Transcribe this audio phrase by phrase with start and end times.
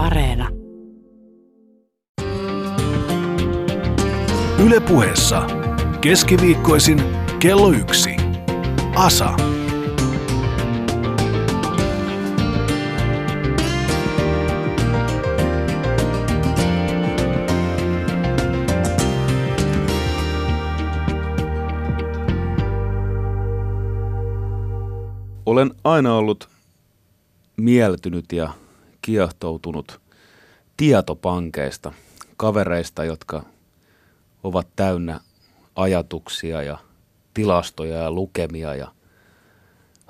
[0.00, 0.48] Areena.
[4.64, 5.46] Ylepuheessa
[6.00, 7.02] keskiviikkoisin
[7.38, 8.16] kello yksi.
[8.96, 9.36] Asa.
[25.46, 26.48] Olen aina ollut
[27.56, 28.52] mieltynyt ja
[29.02, 30.00] kiehtoutunut
[30.76, 31.92] tietopankeista,
[32.36, 33.42] kavereista, jotka
[34.44, 35.20] ovat täynnä
[35.76, 36.78] ajatuksia ja
[37.34, 38.92] tilastoja ja lukemia ja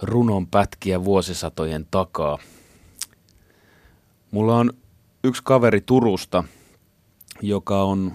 [0.03, 2.39] runon pätkiä vuosisatojen takaa.
[4.31, 4.73] Mulla on
[5.25, 6.45] yksi kaveri Turusta,
[7.43, 8.15] joka on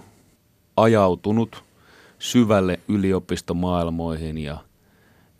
[0.76, 1.64] ajautunut
[2.18, 4.58] syvälle yliopistomaailmoihin ja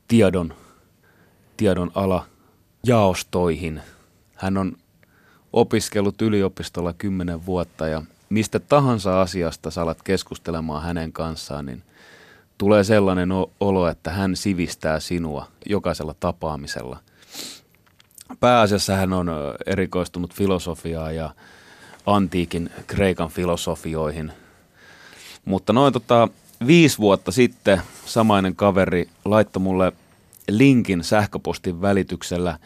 [0.08, 0.54] tiedon,
[1.56, 2.26] tiedon ala
[2.86, 3.82] jaostoihin.
[4.34, 4.76] Hän on
[5.52, 11.82] opiskellut yliopistolla kymmenen vuotta ja mistä tahansa asiasta sä alat keskustelemaan hänen kanssaan, niin
[12.58, 13.28] tulee sellainen
[13.60, 16.98] olo, että hän sivistää sinua jokaisella tapaamisella.
[18.40, 19.30] Pääasiassa hän on
[19.66, 21.30] erikoistunut filosofiaan ja
[22.06, 24.32] antiikin Kreikan filosofioihin.
[25.44, 26.28] Mutta noin tota,
[26.66, 29.92] viisi vuotta sitten samainen kaveri laittoi mulle
[30.48, 32.58] linkin sähköpostin välityksellä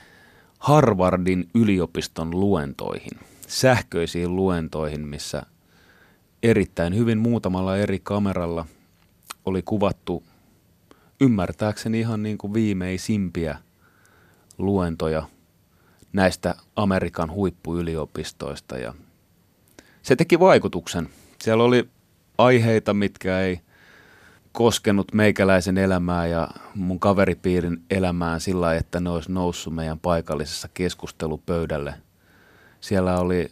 [0.60, 5.42] Harvardin yliopiston luentoihin, sähköisiin luentoihin, missä
[6.42, 8.66] erittäin hyvin muutamalla eri kameralla
[9.44, 10.22] oli kuvattu
[11.20, 13.58] ymmärtääkseni ihan niin kuin viimeisimpiä
[14.58, 15.22] luentoja
[16.12, 18.94] näistä Amerikan huippuyliopistoista ja
[20.02, 21.08] se teki vaikutuksen.
[21.42, 21.88] Siellä oli
[22.38, 23.60] aiheita, mitkä ei
[24.52, 31.94] koskenut meikäläisen elämää ja mun kaveripiirin elämään sillä että ne olisi noussut meidän paikallisessa keskustelupöydälle.
[32.80, 33.50] Siellä oli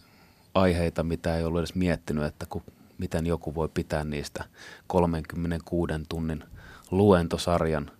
[0.54, 2.62] aiheita, mitä ei ollut edes miettinyt, että kun,
[2.98, 4.44] miten joku voi pitää niistä
[4.86, 6.44] 36 tunnin
[6.90, 7.90] luentosarjan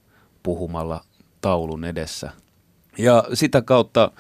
[0.43, 1.05] puhumalla
[1.41, 2.31] taulun edessä.
[2.99, 4.11] Ja sitä kautta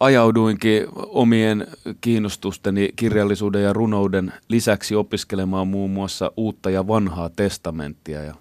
[0.00, 1.66] ajauduinkin omien
[2.00, 8.22] kiinnostusteni kirjallisuuden ja runouden lisäksi opiskelemaan muun muassa uutta ja vanhaa testamenttia.
[8.22, 8.34] Ja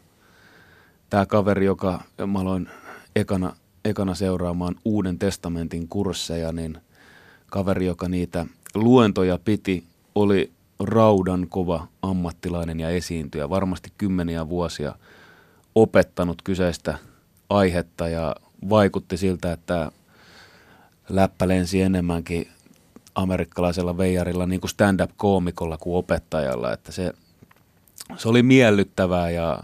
[1.10, 2.70] tämä kaveri, joka mä aloin
[3.16, 3.56] ekana,
[3.86, 6.78] ekana seuraamaan uuden testamentin kursseja, niin
[7.52, 8.46] kaveri, joka niitä
[8.76, 9.84] luentoja piti,
[10.16, 13.50] oli raudan kova ammattilainen ja esiintyjä.
[13.50, 14.96] Varmasti kymmeniä vuosia
[15.76, 16.98] opettanut kyseistä
[17.50, 18.36] aihetta ja
[18.70, 19.92] vaikutti siltä, että
[21.10, 22.48] läppä lensi enemmänkin
[23.16, 26.74] amerikkalaisella veijarilla niin kuin stand-up-koomikolla kuin opettajalla.
[26.74, 27.14] Että se,
[28.18, 29.64] se oli miellyttävää ja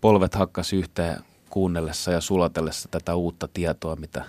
[0.00, 1.16] polvet hakkas yhteen
[1.50, 4.24] kuunnellessa ja sulatellessa tätä uutta tietoa, mitä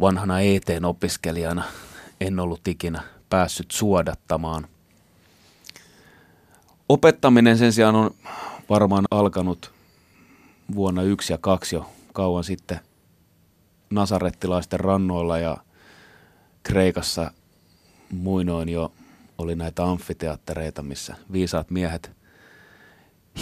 [0.00, 1.64] vanhana eteen opiskelijana
[2.20, 4.68] en ollut ikinä päässyt suodattamaan.
[6.88, 8.10] Opettaminen sen sijaan on
[8.68, 9.72] varmaan alkanut
[10.74, 12.80] vuonna yksi ja kaksi jo kauan sitten
[13.90, 15.56] nasarettilaisten rannoilla ja
[16.62, 17.30] Kreikassa
[18.12, 18.92] muinoin jo
[19.38, 22.10] oli näitä amfiteattereita, missä viisaat miehet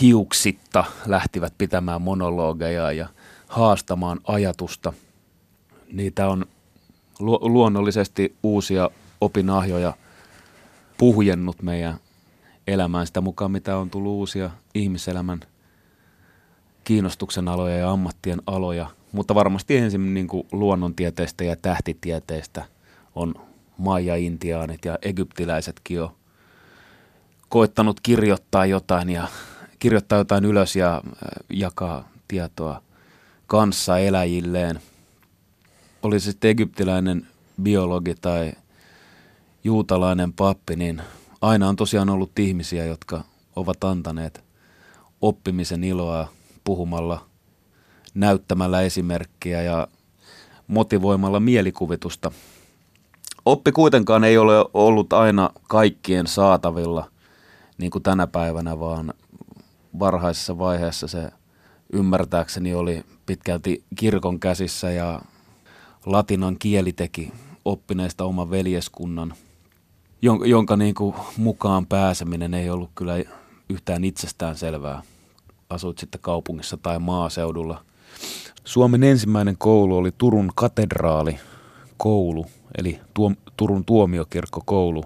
[0.00, 3.08] hiuksitta lähtivät pitämään monologeja ja
[3.48, 4.92] haastamaan ajatusta.
[5.92, 6.46] Niitä on
[7.18, 8.90] lu- luonnollisesti uusia
[9.20, 9.92] opinahjoja
[10.98, 11.98] puhjennut meidän
[12.66, 15.40] elämään sitä mukaan, mitä on tullut uusia ihmiselämän
[16.84, 22.64] kiinnostuksen aloja ja ammattien aloja– mutta varmasti ensin niin kuin luonnontieteistä ja tähtitieteistä
[23.14, 23.34] on
[23.78, 26.16] maija-intiaanit ja egyptiläisetkin jo
[27.48, 29.28] koittanut kirjoittaa jotain ja
[29.78, 31.02] kirjoittaa jotain ylös ja äh,
[31.50, 32.82] jakaa tietoa
[33.46, 34.80] kanssa eläjilleen.
[36.02, 37.26] Oli se sitten egyptiläinen
[37.62, 38.52] biologi tai
[39.64, 41.02] juutalainen pappi, niin
[41.40, 43.24] aina on tosiaan ollut ihmisiä, jotka
[43.56, 44.44] ovat antaneet
[45.20, 46.28] oppimisen iloa
[46.64, 47.24] puhumalla–
[48.16, 49.88] näyttämällä esimerkkiä ja
[50.66, 52.32] motivoimalla mielikuvitusta.
[53.44, 57.10] Oppi kuitenkaan ei ole ollut aina kaikkien saatavilla,
[57.78, 59.14] niin kuin tänä päivänä, vaan
[59.98, 61.30] varhaisessa vaiheessa se
[61.92, 65.20] ymmärtääkseni oli pitkälti kirkon käsissä ja
[66.06, 67.32] latinan kieli teki
[67.64, 69.34] oppineista oman veljeskunnan,
[70.44, 73.12] jonka niin kuin mukaan pääseminen ei ollut kyllä
[73.68, 75.02] yhtään itsestään selvää.
[75.70, 77.82] Asuit sitten kaupungissa tai maaseudulla–
[78.64, 81.38] Suomen ensimmäinen koulu oli Turun katedraali
[81.96, 82.46] koulu,
[82.78, 85.04] eli tuo, Turun tuomiokirkkokoulu,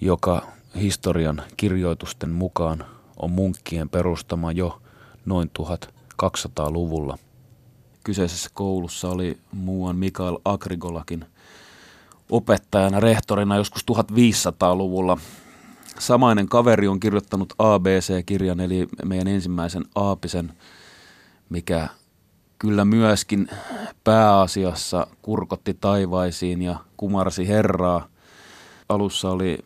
[0.00, 0.46] joka
[0.80, 2.84] historian kirjoitusten mukaan
[3.22, 4.82] on munkkien perustama jo
[5.26, 7.18] noin 1200-luvulla.
[8.04, 11.24] Kyseisessä koulussa oli muuan Mikael Agrigolakin
[12.30, 15.18] opettajana, rehtorina joskus 1500-luvulla.
[15.98, 20.52] Samainen kaveri on kirjoittanut ABC-kirjan, eli meidän ensimmäisen Aapisen,
[21.48, 21.88] mikä
[22.58, 23.48] kyllä myöskin
[24.04, 28.08] pääasiassa kurkotti taivaisiin ja kumarsi Herraa.
[28.88, 29.58] Alussa oli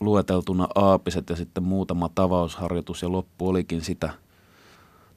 [0.00, 4.10] lueteltuna aapiset ja sitten muutama tavausharjoitus ja loppu olikin sitä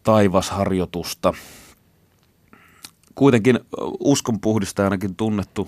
[0.03, 1.33] taivasharjoitusta.
[3.15, 3.59] Kuitenkin
[3.99, 5.67] uskonpuhdistajanakin tunnettu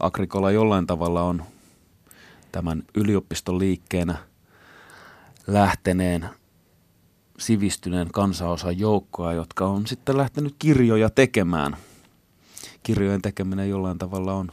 [0.00, 1.44] Agrikola jollain tavalla on
[2.52, 4.18] tämän yliopiston liikkeenä
[5.46, 6.30] lähteneen
[7.40, 11.76] sivistyneen kansanosan joukkoa, jotka on sitten lähtenyt kirjoja tekemään.
[12.82, 14.52] Kirjojen tekeminen jollain tavalla on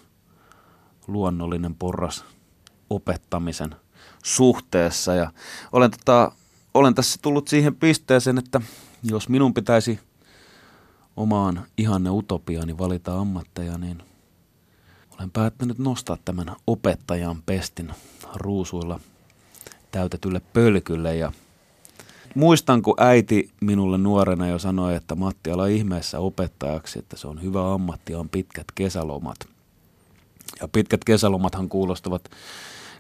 [1.07, 2.25] luonnollinen porras
[2.89, 3.75] opettamisen
[4.23, 5.13] suhteessa.
[5.13, 5.31] Ja
[5.71, 6.31] olen, tota,
[6.73, 8.61] olen tässä tullut siihen pisteeseen, että
[9.03, 9.99] jos minun pitäisi
[11.17, 14.03] omaan ihanne utopiaani valita ammatteja, niin
[15.17, 17.93] olen päättänyt nostaa tämän opettajan pestin
[18.35, 18.99] ruusuilla
[19.91, 21.31] täytetylle pölkylle ja
[22.35, 27.41] muistan, kun äiti minulle nuorena jo sanoi, että Matti, ala ihmeessä opettajaksi, että se on
[27.41, 29.37] hyvä ammatti ja on pitkät kesälomat.
[30.61, 32.29] Ja pitkät kesälomathan kuulostavat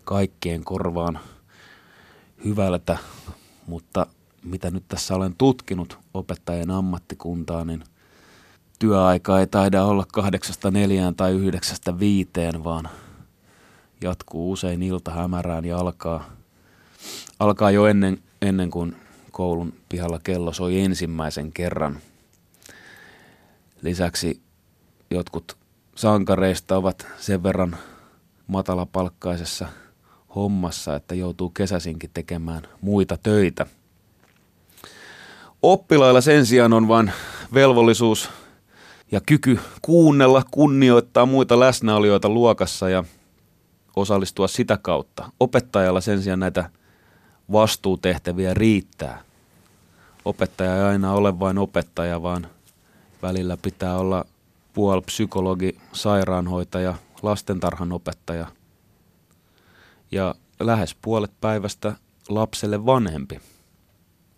[0.03, 1.19] kaikkien korvaan
[2.45, 2.97] hyvältä,
[3.67, 4.07] mutta
[4.43, 7.83] mitä nyt tässä olen tutkinut opettajien ammattikuntaa, niin
[8.79, 12.89] työaika ei taida olla kahdeksasta neljään tai yhdeksästä viiteen, vaan
[14.01, 16.29] jatkuu usein ilta hämärään ja alkaa,
[17.39, 18.95] alkaa jo ennen, ennen kuin
[19.37, 21.99] koulun pihalla kello soi ensimmäisen kerran.
[23.81, 24.41] Lisäksi
[25.11, 25.57] jotkut
[25.95, 27.77] sankareista ovat sen verran
[28.47, 29.67] matalapalkkaisessa
[30.35, 33.65] hommassa, että joutuu kesäsinkin tekemään muita töitä.
[35.61, 37.11] Oppilailla sen sijaan on vain
[37.53, 38.29] velvollisuus
[39.11, 43.03] ja kyky kuunnella, kunnioittaa muita läsnäolijoita luokassa ja
[43.95, 45.31] osallistua sitä kautta.
[45.39, 46.69] Opettajalla sen sijaan näitä
[47.51, 49.26] vastuutehtäviä riittää.
[50.27, 52.47] Opettaja ei aina ole vain opettaja, vaan
[53.21, 54.25] välillä pitää olla
[54.73, 58.47] puolpsykologi, sairaanhoitaja, lastentarhan opettaja
[60.11, 61.95] ja lähes puolet päivästä
[62.29, 63.41] lapselle vanhempi,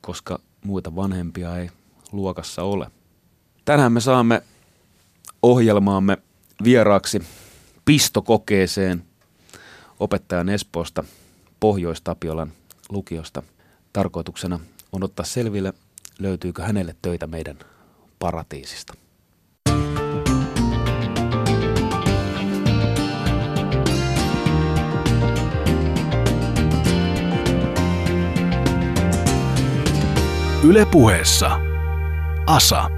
[0.02, 1.70] koska muita vanhempia ei
[2.12, 2.92] luokassa ole.
[3.66, 4.44] Tänään me saamme
[5.42, 6.18] ohjelmaamme
[6.64, 7.22] vieraaksi
[7.86, 9.04] pistokokeeseen
[10.00, 11.04] opettajan Espoosta
[11.60, 12.52] Pohjois-Tapiolan
[12.90, 13.44] lukiosta.
[13.94, 14.60] Tarkoituksena
[14.92, 15.74] on ottaa selville,
[16.20, 17.60] löytyykö hänelle töitä meidän
[18.20, 18.94] paratiisista.
[30.64, 31.60] Ylepuheessa
[32.46, 32.90] Asa.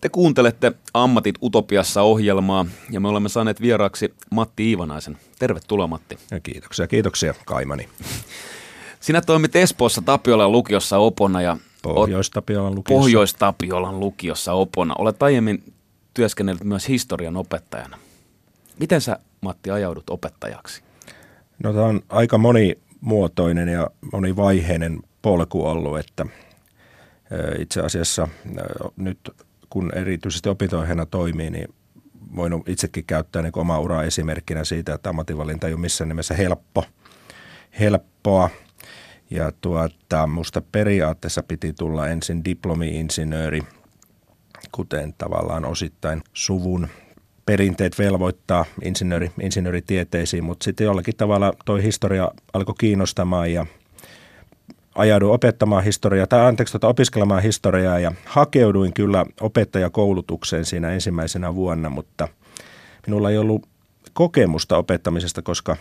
[0.00, 5.18] Te kuuntelette Ammatit Utopiassa ohjelmaa ja me olemme saaneet vieraaksi Matti Iivanaisen.
[5.38, 6.18] Tervetuloa Matti.
[6.30, 7.88] Ja kiitoksia, kiitoksia Kaimani.
[9.00, 13.00] Sinä toimit Espoossa Tapiolan lukiossa opona ja Pohjois-Tapiolan lukiossa.
[13.00, 14.94] Pohjois-Tapiolan lukiossa opona.
[14.98, 15.72] Olet aiemmin
[16.14, 17.98] työskennellyt myös historian opettajana.
[18.80, 20.82] Miten sä Matti ajaudut opettajaksi?
[21.62, 26.26] No tämä on aika monimuotoinen ja monivaiheinen polku ollut, että
[27.58, 28.28] itse asiassa
[28.96, 29.18] nyt
[29.70, 31.74] kun erityisesti opintoaiheena toimii, niin
[32.36, 36.84] voin itsekin käyttää niin omaa uraa esimerkkinä siitä, että ammatinvalinta ei ole missään nimessä helppo,
[37.80, 38.50] helppoa.
[39.30, 43.62] Ja tuota, musta periaatteessa piti tulla ensin diplomi-insinööri,
[44.72, 46.88] kuten tavallaan osittain suvun
[47.46, 53.66] perinteet velvoittaa insinööri, insinööritieteisiin, mutta sitten jollakin tavalla toi historia alkoi kiinnostamaan ja–
[54.96, 61.88] ajauduin opettamaan historiaa, tai anteeksi, tuota, opiskelemaan historiaa ja hakeuduin kyllä opettajakoulutukseen siinä ensimmäisenä vuonna,
[61.88, 62.28] mutta
[63.06, 63.68] minulla ei ollut
[64.12, 65.76] kokemusta opettamisesta, koska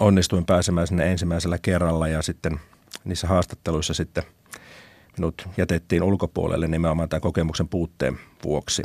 [0.00, 2.60] onnistuin pääsemään sinne ensimmäisellä kerralla ja sitten
[3.04, 4.22] niissä haastatteluissa sitten
[5.16, 8.82] minut jätettiin ulkopuolelle nimenomaan tämän kokemuksen puutteen vuoksi.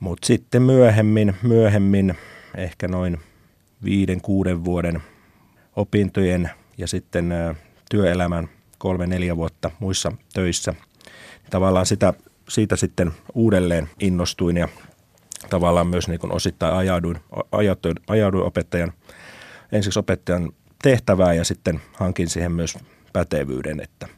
[0.00, 2.14] Mutta sitten myöhemmin, myöhemmin,
[2.56, 3.18] ehkä noin
[3.84, 5.02] viiden, kuuden vuoden
[5.76, 7.34] opintojen ja sitten
[7.90, 8.48] työelämän
[8.78, 10.74] kolme-neljä vuotta muissa töissä.
[11.50, 12.14] Tavallaan sitä,
[12.48, 14.68] siitä sitten uudelleen innostuin ja
[15.50, 17.18] tavallaan myös niin osittain ajauduin,
[17.52, 18.92] ajauduin, ajauduin opettajan,
[19.72, 22.78] ensiksi opettajan tehtävää ja sitten hankin siihen myös
[23.12, 24.08] pätevyyden, että,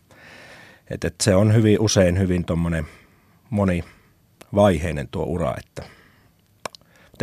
[0.90, 2.86] että, että se on hyvin usein hyvin tuommoinen
[3.50, 5.82] monivaiheinen tuo ura, että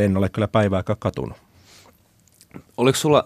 [0.04, 1.38] en ole kyllä päivääkään katunut.
[2.78, 3.24] Oliko sulla,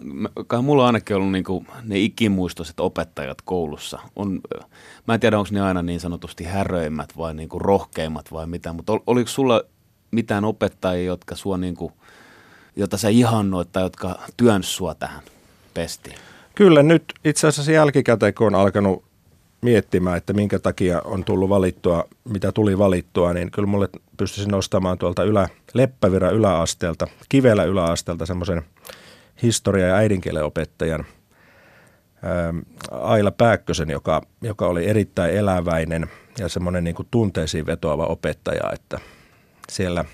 [0.48, 4.00] kai mulla on ainakin ollut niinku ne ikimuistoiset opettajat koulussa.
[4.16, 4.40] On,
[5.08, 8.94] mä en tiedä, onko ne aina niin sanotusti häröimmät vai niinku rohkeimmat vai mitä, mutta
[8.94, 9.62] ol, oliko sulla
[10.12, 11.92] mitään opettajia, jotka sua niinku
[12.80, 15.22] jota sä ihannoit tai jotka työns sua tähän
[15.74, 16.16] pestiin?
[16.56, 19.04] Kyllä nyt itse asiassa jälkikäteen, kun on alkanut
[19.62, 24.98] miettimään, että minkä takia on tullut valittua, mitä tuli valittua, niin kyllä mulle pystyisin nostamaan
[24.98, 28.62] tuolta ylä, Leppävirran yläasteelta, Kivelä yläasteelta semmoisen
[29.42, 31.06] historia- ja äidinkielen opettajan
[32.26, 32.58] ähm,
[32.92, 36.08] Aila Pääkkösen, joka, joka oli erittäin eläväinen
[36.38, 39.00] ja semmoinen niin kuin tunteisiin vetoava opettaja, että
[39.70, 40.06] siellä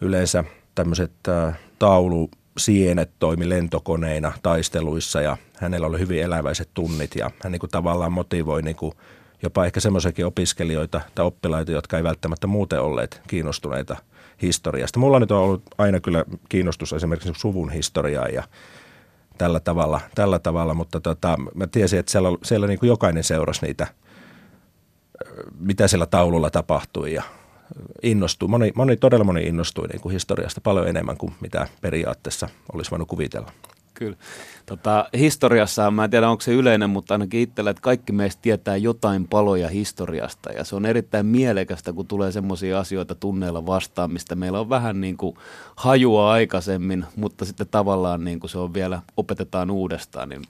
[0.00, 7.30] yleensä tämmöiset äh, taulu sienet toimi lentokoneina taisteluissa ja hänellä oli hyvin eläväiset tunnit ja
[7.44, 8.92] hän niin kuin tavallaan motivoi niin kuin
[9.42, 13.96] jopa ehkä semmoisiakin opiskelijoita tai oppilaita, jotka ei välttämättä muuten olleet kiinnostuneita
[14.42, 14.98] historiasta.
[14.98, 18.42] Mulla nyt on ollut aina kyllä kiinnostus esimerkiksi suvun historiaan ja
[19.38, 23.66] tällä tavalla, tällä tavalla mutta tota, mä tiesin, että siellä, siellä niin kuin jokainen seurasi
[23.66, 23.86] niitä,
[25.58, 27.22] mitä siellä taululla tapahtui ja
[28.02, 28.48] innostui.
[28.48, 33.08] Moni, moni, todella moni innostui niin kuin historiasta paljon enemmän kuin mitä periaatteessa olisi voinut
[33.08, 33.52] kuvitella.
[33.94, 34.16] Kyllä.
[34.66, 38.76] Tota, historiassa, mä en tiedä onko se yleinen, mutta ainakin itsellä, että kaikki meistä tietää
[38.76, 40.52] jotain paloja historiasta.
[40.52, 45.00] Ja se on erittäin mielekästä, kun tulee semmoisia asioita tunneilla vastaan, mistä meillä on vähän
[45.00, 45.36] niin kuin
[45.76, 50.28] hajua aikaisemmin, mutta sitten tavallaan niin kuin se on vielä, opetetaan uudestaan.
[50.28, 50.42] Niin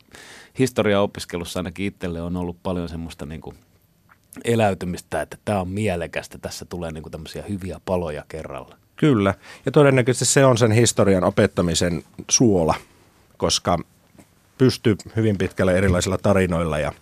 [0.58, 3.56] historiaopiskelussa ainakin itselle on ollut paljon semmoista niin kuin
[4.44, 8.76] eläytymistä, että tämä on mielekästä, tässä tulee niin kuin tämmöisiä hyviä paloja kerralla.
[8.96, 9.34] Kyllä,
[9.66, 12.75] ja todennäköisesti se on sen historian opettamisen suola,
[13.37, 13.78] koska
[14.58, 16.92] pystyy hyvin pitkälle erilaisilla tarinoilla ja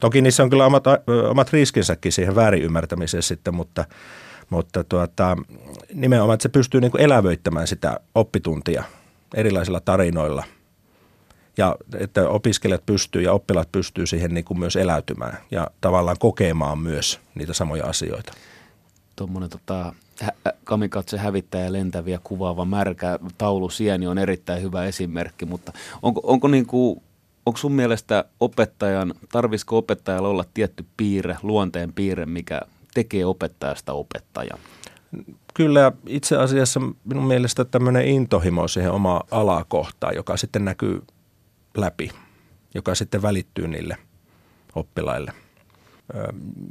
[0.00, 0.84] toki niissä on kyllä omat,
[1.30, 3.84] omat riskinsäkin siihen väärin ymmärtämiseen sitten, mutta,
[4.50, 5.36] mutta tuota,
[5.94, 8.84] nimenomaan, että se pystyy niin kuin elävöittämään sitä oppituntia
[9.34, 10.44] erilaisilla tarinoilla–
[11.56, 16.78] ja että opiskelijat pystyy ja oppilaat pystyy siihen niin kuin myös eläytymään ja tavallaan kokemaan
[16.78, 18.32] myös niitä samoja asioita.
[19.16, 19.92] Tuommoinen tota,
[20.64, 27.02] kamikatse hävittäjä lentäviä kuvaava märkä taulusieni on erittäin hyvä esimerkki, mutta onko, onko, niin kuin,
[27.46, 32.60] onko sun mielestä opettajan, tarvisiko opettajalla olla tietty piirre, luonteen piirre, mikä
[32.94, 34.58] tekee opettajasta opettajan?
[35.54, 41.02] Kyllä itse asiassa minun mielestä tämmöinen intohimo siihen omaa alakohtaan, joka sitten näkyy
[41.76, 42.10] läpi,
[42.74, 43.96] joka sitten välittyy niille
[44.74, 45.32] oppilaille.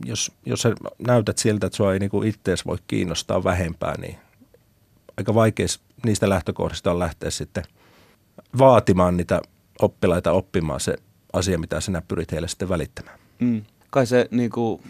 [0.05, 0.74] Jos, jos sä
[1.08, 4.17] näytät siltä, että sua ei niin ittees voi kiinnostaa vähempää, niin
[5.17, 5.65] aika vaikea
[6.05, 7.63] niistä lähtökohdista on lähteä sitten
[8.58, 9.41] vaatimaan niitä
[9.81, 10.96] oppilaita oppimaan se
[11.34, 13.20] asia, mitä sinä pyrit heille sitten välittämään.
[13.39, 13.62] Mm.
[13.89, 14.81] Kai se niin kuin,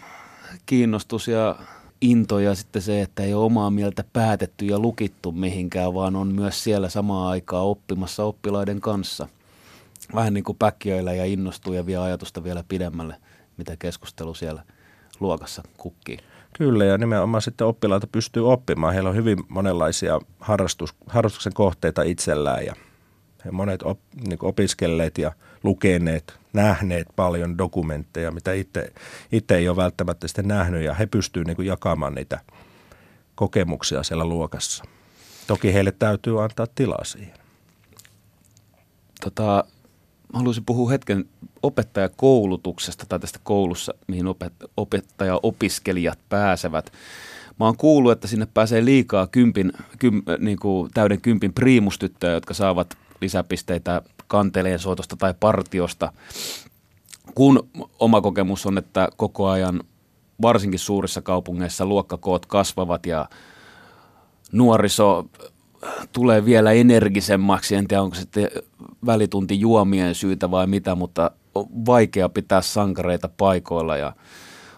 [0.66, 1.56] kiinnostus ja
[2.00, 6.34] into ja sitten se, että ei ole omaa mieltä päätetty ja lukittu mihinkään, vaan on
[6.34, 9.28] myös siellä samaan aikaan oppimassa oppilaiden kanssa–
[10.14, 13.16] vähän niin kuin päkkiöillä ja innostuu ja vie ajatusta vielä pidemmälle,
[13.56, 14.62] mitä keskustelu siellä
[15.20, 16.18] luokassa kukkii.
[16.52, 18.94] Kyllä, ja nimenomaan sitten oppilaita pystyy oppimaan.
[18.94, 22.74] Heillä on hyvin monenlaisia harrastus, harrastuksen kohteita itsellään ja
[23.44, 25.32] he monet op, niin opiskelleet ja
[25.62, 28.92] lukeneet, nähneet paljon dokumentteja, mitä itse,
[29.32, 32.40] itse ei ole välttämättä sitten nähnyt, ja he pystyvät niin jakamaan niitä
[33.34, 34.84] kokemuksia siellä luokassa.
[35.46, 37.34] Toki heille täytyy antaa tilaa siihen.
[39.20, 39.64] Tota,
[40.32, 41.24] mä haluaisin puhua hetken
[41.62, 46.92] opettajakoulutuksesta tai tästä koulussa, mihin opet- opettaja-opiskelijat pääsevät.
[47.60, 52.54] Mä oon kuullut, että sinne pääsee liikaa kympin, kym, niin kuin täyden kympin priimustyttöjä, jotka
[52.54, 56.12] saavat lisäpisteitä kanteleen soitosta tai partiosta.
[57.34, 59.80] Kun oma kokemus on, että koko ajan
[60.42, 63.28] varsinkin suurissa kaupungeissa luokkakoot kasvavat ja
[64.52, 65.26] nuoriso
[66.12, 67.74] tulee vielä energisemmaksi.
[67.74, 68.48] En tiedä, onko sitten
[69.06, 74.12] välitunti juomien syytä vai mitä, mutta on vaikea pitää sankareita paikoilla ja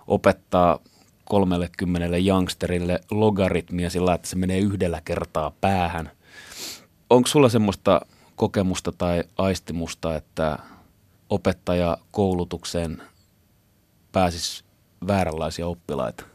[0.06, 0.78] opettaa
[1.24, 6.10] 30 youngsterille logaritmia sillä, että se menee yhdellä kertaa päähän.
[7.10, 8.00] Onko sulla semmoista
[8.36, 10.58] kokemusta tai aistimusta, että
[11.30, 13.02] opettaja koulutukseen
[14.12, 14.64] pääsisi
[15.06, 16.33] vääränlaisia oppilaita?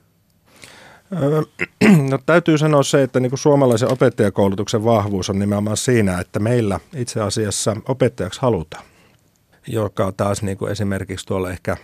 [2.09, 6.79] No täytyy sanoa se, että niin kuin suomalaisen opettajakoulutuksen vahvuus on nimenomaan siinä, että meillä
[6.95, 8.83] itse asiassa opettajaksi halutaan,
[9.67, 11.77] joka taas niin kuin esimerkiksi tuolla ehkä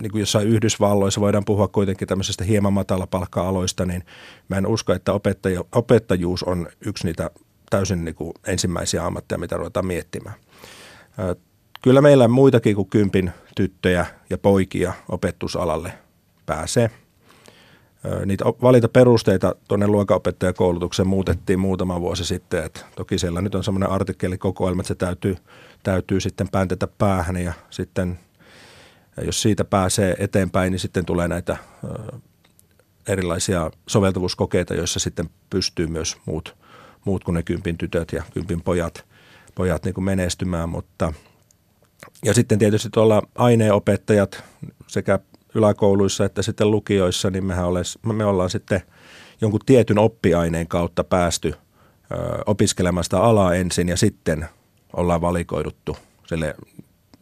[0.00, 4.04] niin kuin jossain Yhdysvalloissa voidaan puhua kuitenkin tämmöisestä hieman matalapalkka-aloista, niin
[4.48, 7.30] mä en usko, että opettaja, opettajuus on yksi niitä
[7.70, 10.36] täysin niin kuin ensimmäisiä ammatteja, mitä ruvetaan miettimään.
[11.82, 15.92] Kyllä meillä muitakin kuin kympin tyttöjä ja poikia opetusalalle
[16.46, 16.90] pääsee–
[18.26, 22.64] Niitä valintaperusteita tuonne luokanopettajakoulutukseen muutettiin muutama vuosi sitten.
[22.64, 25.36] että toki siellä nyt on semmoinen artikkelikokoelma, että se täytyy,
[25.82, 28.18] täytyy sitten pääntetä päähän ja sitten
[29.24, 31.56] jos siitä pääsee eteenpäin, niin sitten tulee näitä
[33.08, 36.56] erilaisia soveltuvuuskokeita, joissa sitten pystyy myös muut,
[37.04, 39.04] muut kuin ne kympin tytöt ja kympin pojat,
[39.54, 41.12] pojat niin kuin menestymään, mutta
[42.24, 44.44] ja sitten tietysti tuolla aineenopettajat
[44.86, 45.18] sekä
[45.56, 48.82] yläkouluissa että sitten lukioissa, niin mehän oles, me ollaan sitten
[49.40, 51.54] jonkun tietyn oppiaineen kautta päästy
[52.12, 54.48] ö, opiskelemaan sitä alaa ensin ja sitten
[54.92, 55.96] ollaan valikoiduttu
[56.26, 56.54] sille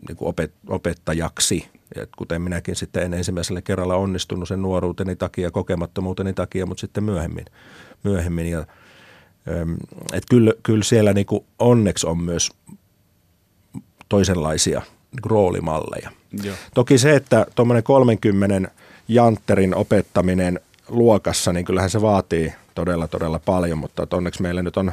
[0.08, 1.68] niin kuin opet, opettajaksi.
[1.96, 7.04] Et kuten minäkin sitten en ensimmäisellä kerralla onnistunut sen nuoruuteni takia, kokemattomuuteni takia, mutta sitten
[7.04, 7.44] myöhemmin.
[8.04, 8.50] myöhemmin.
[8.50, 8.66] Ja,
[10.12, 12.50] et kyllä, kyllä siellä niin kuin onneksi on myös
[14.08, 16.10] toisenlaisia niin roolimalleja.
[16.42, 16.56] Joo.
[16.74, 18.70] Toki se, että tuommoinen 30
[19.08, 24.92] jantterin opettaminen luokassa, niin kyllähän se vaatii todella, todella paljon, mutta onneksi meillä nyt on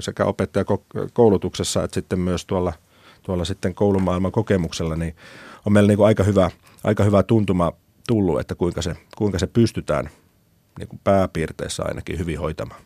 [0.00, 2.72] sekä opettajakoulutuksessa että sitten myös tuolla,
[3.22, 5.16] tuolla sitten koulumaailman kokemuksella, niin
[5.66, 6.50] on meillä niin kuin aika, hyvä,
[6.84, 7.72] aika hyvä tuntuma
[8.06, 10.10] tullut, että kuinka se, kuinka se pystytään
[10.78, 12.80] niin kuin pääpiirteissä ainakin hyvin hoitamaan.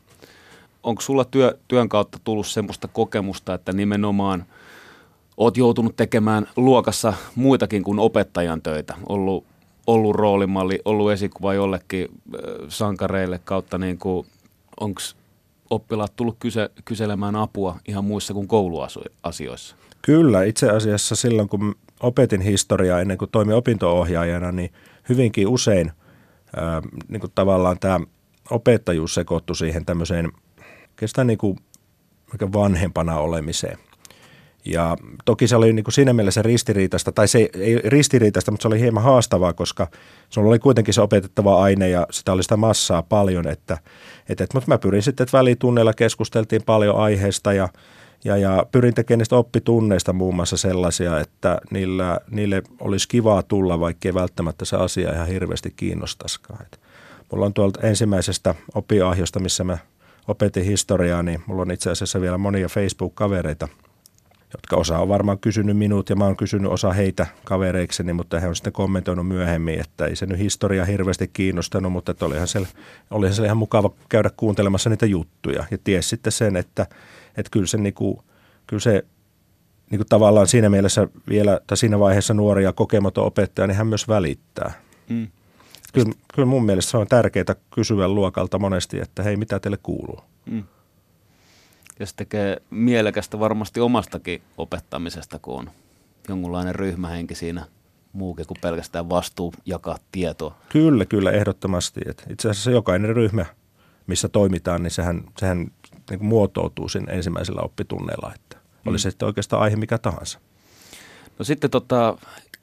[0.82, 4.44] Onko sulla työ, työn kautta tullut semmoista kokemusta, että nimenomaan–
[5.38, 9.44] oot joutunut tekemään luokassa muitakin kuin opettajan töitä, ollut,
[9.86, 12.08] ollut roolimalli, ollut esikuva jollekin
[12.68, 13.98] sankareille kautta, niin
[14.80, 15.00] onko
[15.70, 19.76] oppilaat tullut kyse, kyselemään apua ihan muissa kuin kouluasioissa?
[20.02, 24.72] Kyllä, itse asiassa silloin kun opetin historiaa ennen kuin toimin opinto-ohjaajana, niin
[25.08, 25.92] hyvinkin usein
[26.56, 28.00] ää, niin kuin tavallaan tämä
[28.50, 30.32] opettajuus sekoittui siihen tämmöiseen
[30.90, 31.56] oikeastaan niin kuin
[32.52, 33.78] vanhempana olemiseen.
[34.64, 38.68] Ja toki se oli niin kuin siinä mielessä ristiriitaista, tai se ei ristiriitaista, mutta se
[38.68, 39.86] oli hieman haastavaa, koska
[40.30, 43.78] se oli kuitenkin se opetettava aine ja sitä oli sitä massaa paljon, että,
[44.28, 47.68] että, että mutta mä pyrin sitten, että välitunneilla keskusteltiin paljon aiheesta ja,
[48.24, 53.80] ja, ja pyrin tekemään niistä oppitunneista muun muassa sellaisia, että niillä, niille olisi kivaa tulla,
[53.80, 56.62] vaikkei välttämättä se asia ihan hirveästi kiinnostaisikaan.
[56.62, 56.80] Et
[57.32, 59.78] mulla on tuolta ensimmäisestä oppiahjosta, missä mä
[60.28, 63.68] opetin historiaa, niin mulla on itse asiassa vielä monia Facebook-kavereita–
[64.52, 68.48] jotka osa on varmaan kysynyt minut ja mä oon kysynyt osa heitä kavereikseni, mutta he
[68.48, 72.66] on sitten kommentoinut myöhemmin, että ei se nyt historia hirveästi kiinnostanut, mutta että olihan, se,
[73.10, 76.86] olihan se ihan mukava käydä kuuntelemassa niitä juttuja ja ties sitten sen, että,
[77.36, 78.22] että kyllä se, niinku,
[78.66, 79.04] kyllä se
[79.90, 83.86] niin kuin tavallaan siinä mielessä vielä, tai siinä vaiheessa nuori ja kokematon opettaja, niin hän
[83.86, 84.72] myös välittää.
[85.08, 85.28] Mm.
[85.92, 90.20] Kyllä, kyllä mun mielestä se on tärkeää kysyä luokalta monesti, että hei, mitä teille kuuluu?
[90.50, 90.64] Mm
[91.98, 95.70] ja se tekee mielekästä varmasti omastakin opettamisesta, kun on
[96.28, 97.66] jonkunlainen ryhmähenki siinä
[98.12, 100.54] muukin kuin pelkästään vastuu jakaa tietoa.
[100.68, 102.00] Kyllä, kyllä, ehdottomasti.
[102.06, 103.46] Et itse asiassa jokainen ryhmä,
[104.06, 105.58] missä toimitaan, niin sehän, sehän
[106.10, 108.90] niin kuin muotoutuu siinä ensimmäisellä oppitunneilla, että mm.
[108.90, 110.38] oli se sitten oikeastaan aihe mikä tahansa.
[111.38, 112.18] No sitten tota,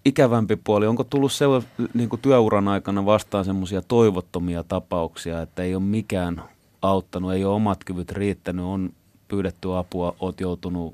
[0.05, 1.45] ikävämpi puoli, onko tullut se
[1.93, 6.43] niin kuin työuran aikana vastaan semmoisia toivottomia tapauksia, että ei ole mikään
[6.81, 8.89] auttanut, ei ole omat kyvyt riittänyt, on
[9.27, 10.93] pyydetty apua, oot joutunut,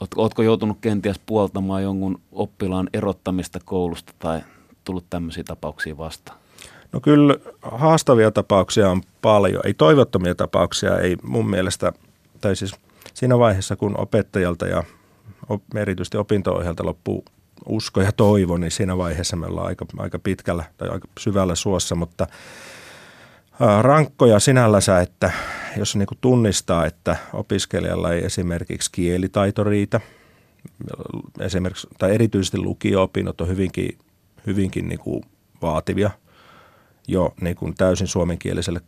[0.00, 4.40] oot, ootko joutunut kenties puoltamaan jonkun oppilaan erottamista koulusta tai
[4.84, 6.38] tullut tämmöisiä tapauksia vastaan?
[6.92, 9.62] No kyllä haastavia tapauksia on paljon.
[9.66, 11.92] Ei toivottomia tapauksia ei mun mielestä,
[12.40, 12.74] tai siis
[13.14, 14.82] siinä vaiheessa kun opettajalta ja
[15.74, 17.24] erityisesti opinto-ohjelta loppuu
[17.66, 21.94] usko ja toivo, niin siinä vaiheessa me ollaan aika, aika pitkällä tai aika syvällä suossa,
[21.94, 22.26] mutta
[23.80, 25.30] rankkoja sinällänsä, että
[25.76, 30.00] jos niin kuin tunnistaa, että opiskelijalla ei esimerkiksi kielitaito riitä,
[31.40, 33.98] esimerkiksi, tai erityisesti lukio-opinnot on hyvinkin,
[34.46, 35.22] hyvinkin niin kuin
[35.62, 36.10] vaativia
[37.08, 38.80] jo niin kuin täysin suomenkieliselle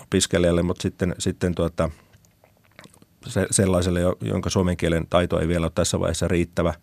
[0.00, 1.90] opiskelijalle, mutta sitten, sitten tuota,
[3.26, 6.74] se, sellaiselle, jonka suomen kielen taito ei vielä ole tässä vaiheessa riittävä.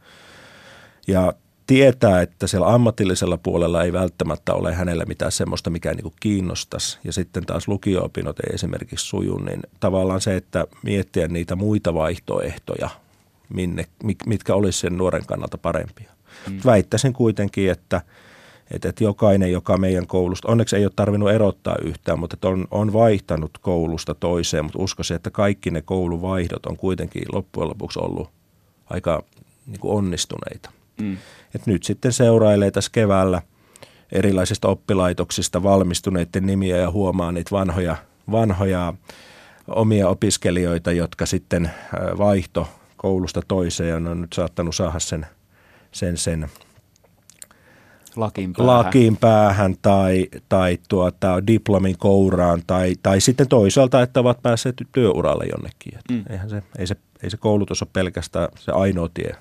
[1.07, 1.33] Ja
[1.69, 6.99] tietää, että siellä ammatillisella puolella ei välttämättä ole hänellä mitään semmoista, mikä niin kiinnostaisi.
[7.03, 12.89] Ja sitten taas lukio-opinnot ei esimerkiksi suju, niin tavallaan se, että miettiä niitä muita vaihtoehtoja,
[13.53, 13.85] minne,
[14.25, 16.11] mitkä olisi sen nuoren kannalta parempia.
[16.49, 16.59] Mm.
[16.65, 18.01] Väittäisin kuitenkin, että,
[18.71, 22.67] että, että jokainen, joka meidän koulusta, onneksi ei ole tarvinnut erottaa yhtään, mutta että on,
[22.71, 28.29] on vaihtanut koulusta toiseen, mutta uskoisin, että kaikki ne kouluvaihdot on kuitenkin loppujen lopuksi ollut
[28.89, 29.23] aika
[29.67, 30.71] niin kuin onnistuneita.
[31.01, 31.17] Mm.
[31.55, 33.41] Et nyt sitten seurailee tässä keväällä
[34.11, 37.95] erilaisista oppilaitoksista valmistuneiden nimiä ja huomaa niitä vanhoja,
[38.31, 38.93] vanhoja
[39.67, 41.71] omia opiskelijoita, jotka sitten
[42.17, 45.25] vaihto koulusta toiseen ja on nyt saattanut saada sen,
[45.91, 46.49] sen, sen
[48.15, 54.41] lakiin päähän, lakiin päähän tai, tai tuota, diplomin kouraan tai, tai sitten toisaalta, että ovat
[54.41, 55.99] päässeet työuralle jonnekin.
[56.11, 56.23] mm.
[56.29, 59.35] eihän se, ei, se, ei se koulutus ole pelkästään se ainoa tie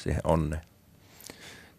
[0.00, 0.62] siihen onneen.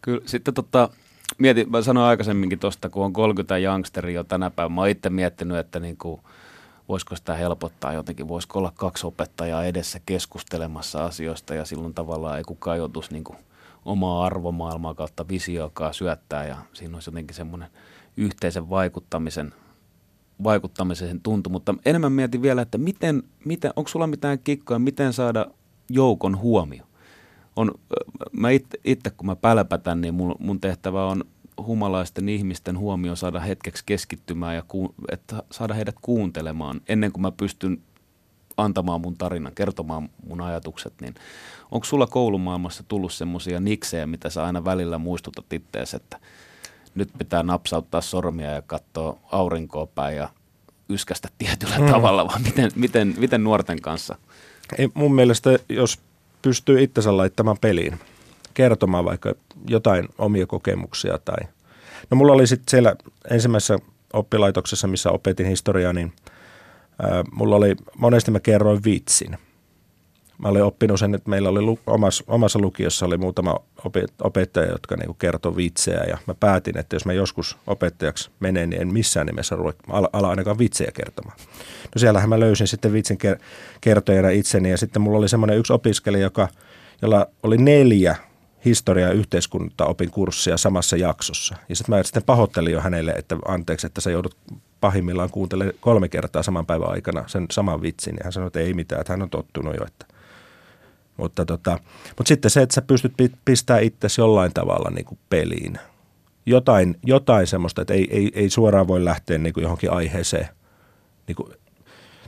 [0.06, 0.89] Kyllä, sitten tota,
[1.38, 5.10] mietin, mä sanoin aikaisemminkin tuosta, kun on 30 youngsteri jo tänä päivänä, mä oon itse
[5.10, 6.22] miettinyt, että niin kuin
[6.89, 12.44] voisiko sitä helpottaa jotenkin, voisiko olla kaksi opettajaa edessä keskustelemassa asioista ja silloin tavallaan ei
[12.44, 13.38] kukaan joutuisi niin kuin
[13.86, 17.70] omaa arvomaailmaa kautta visioakaan syöttää ja siinä olisi jotenkin semmoinen
[18.18, 19.54] yhteisen vaikuttamisen,
[20.44, 21.50] vaikuttamisen tuntu.
[21.50, 25.46] Mutta enemmän mietin vielä, että miten, miten onko sulla mitään kikkoja, miten saada
[25.89, 26.85] joukon huomio?
[27.56, 27.72] On,
[28.32, 28.50] mä
[28.84, 31.26] itse, kun mä pälpätän, niin mun, mun tehtävä on
[31.58, 37.32] humalaisten ihmisten huomio saada hetkeksi keskittymään ja ku, että saada heidät kuuntelemaan ennen kuin mä
[37.32, 37.82] pystyn
[38.58, 41.15] antamaan mun tarinan, kertomaan mun ajatukset, niin
[41.72, 46.20] onko sulla koulumaailmassa tullut semmoisia niksejä, mitä sä aina välillä muistutat ittees, että
[46.96, 50.30] nyt pitää napsauttaa sormia ja katsoa aurinkoa päin ja
[50.89, 51.86] yskästä tietyllä mm.
[51.86, 54.15] tavalla, vai miten, miten, miten nuorten kanssa?
[54.78, 56.00] Ei, mun mielestä, jos
[56.46, 58.00] pystyy itsensä laittamaan peliin,
[58.54, 59.34] kertomaan vaikka
[59.68, 61.38] jotain omia kokemuksia tai...
[62.12, 62.96] No mulla oli sitten siellä
[63.30, 63.80] ensimmäisessä
[64.14, 66.14] oppilaitoksessa, missä opetin historiaa, niin
[67.02, 69.38] ää, mulla oli, monesti mä kerroin vitsin.
[70.38, 73.56] Mä olin oppinut sen, että meillä oli omassa, omassa lukiossa oli muutama
[74.24, 78.82] opettaja, jotka niinku kertoi vitsejä ja mä päätin, että jos mä joskus opettajaksi menen, niin
[78.82, 81.38] en missään nimessä ruveta ala, ala ainakaan vitsejä kertomaan.
[81.95, 83.17] No siellähän mä löysin sitten vitsin
[83.82, 86.48] kertojana itseni ja sitten mulla oli semmoinen yksi opiskelija, joka,
[87.02, 88.15] jolla oli neljä
[88.65, 91.56] historia- ja yhteiskuntaopin kurssia samassa jaksossa.
[91.69, 94.38] Ja sitten mä sitten pahoittelin jo hänelle, että anteeksi, että sä joudut
[94.82, 98.15] pahimmillaan kuuntelemaan kolme kertaa saman päivän aikana sen saman vitsin.
[98.17, 99.86] Ja hän sanoi, että ei mitään, että hän on tottunut jo.
[99.86, 100.14] Että.
[101.17, 103.13] Mutta, tota, mutta sitten se, että sä pystyt
[103.45, 105.80] pistämään itsesi jollain tavalla niin kuin peliin.
[106.45, 110.47] Jotain, jotain semmoista, että ei, ei, ei suoraan voi lähteä niin kuin johonkin aiheeseen.
[111.28, 111.54] Niin kuin,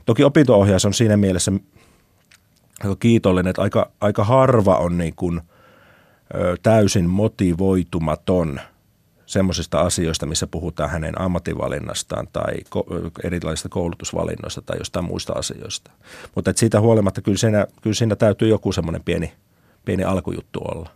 [0.06, 1.52] toki opinto-ohjaus on siinä mielessä
[2.84, 5.40] aika kiitollinen, että aika, aika harva on niin kuin–
[6.62, 8.60] täysin motivoitumaton
[9.28, 15.90] semmoisista asioista, missä puhutaan hänen ammatinvalinnastaan tai ko- erilaisista koulutusvalinnoista tai jostain muista asioista.
[16.34, 19.32] Mutta et siitä huolimatta kyllä siinä, kyllä siinä täytyy joku semmoinen pieni,
[19.84, 20.90] pieni alkujuttu olla.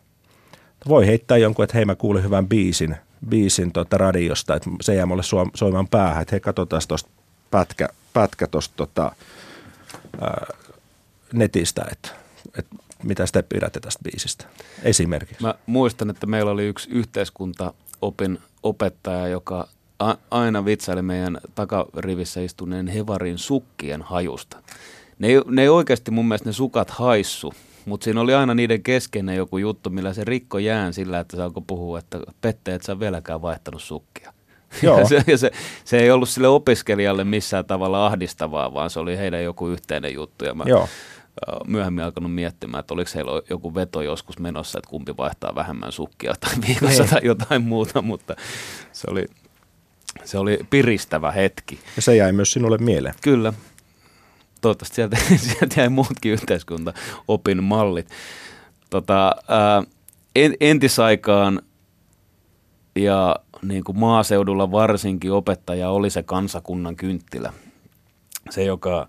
[0.89, 2.97] Voi heittää jonkun, että hei mä kuulin hyvän biisin,
[3.29, 5.23] biisin tuota radiosta, että se jää mulle
[5.55, 7.11] soimaan päähän, että hei katsotaan tuosta
[7.51, 9.13] pätkä, pätkä tuosta tota,
[11.33, 12.09] netistä, että,
[12.59, 14.45] että mitä sitä pidätte tästä biisistä
[14.83, 15.43] esimerkiksi?
[15.43, 16.91] Mä muistan, että meillä oli yksi
[18.03, 24.57] yhteiskuntaopin opettaja, joka a- aina vitsaili meidän takarivissä istuneen hevarin sukkien hajusta.
[25.19, 27.53] Ne ei, ne ei oikeasti mun mielestä ne sukat haissu,
[27.85, 31.43] mutta siinä oli aina niiden keskeinen joku juttu, millä se rikko jään sillä, että se
[31.43, 34.33] alkoi puhua, että Pette, et sä vieläkään vaihtanut sukkia.
[34.83, 34.99] Joo.
[34.99, 35.51] Ja se, ja se,
[35.85, 40.45] se ei ollut sille opiskelijalle missään tavalla ahdistavaa, vaan se oli heidän joku yhteinen juttu.
[40.45, 40.89] Ja mä Joo
[41.67, 46.35] myöhemmin alkanut miettimään, että oliko heillä joku veto joskus menossa, että kumpi vaihtaa vähemmän sukkia
[46.41, 48.37] tai viikossa tai jotain muuta, mutta
[48.93, 49.27] se oli,
[50.25, 51.81] se oli piristävä hetki.
[51.97, 53.15] Ja se jäi myös sinulle mieleen.
[53.23, 53.53] Kyllä.
[54.61, 56.93] Toivottavasti sieltä, sieltä jäi muutkin yhteiskunta
[57.29, 58.09] opin mallit.
[58.91, 59.83] Tota, ää,
[60.61, 61.63] entisaikaan
[62.97, 67.53] ja niin kuin maaseudulla varsinkin opettaja oli se kansakunnan kynttilä.
[68.51, 69.09] Se, joka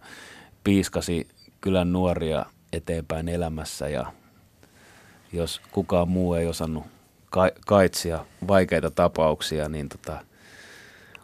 [0.63, 1.27] piiskasi
[1.63, 4.05] kylän nuoria eteenpäin elämässä ja
[5.33, 6.83] jos kukaan muu ei osannut
[7.29, 10.25] ka- kaitsia vaikeita tapauksia, niin tota,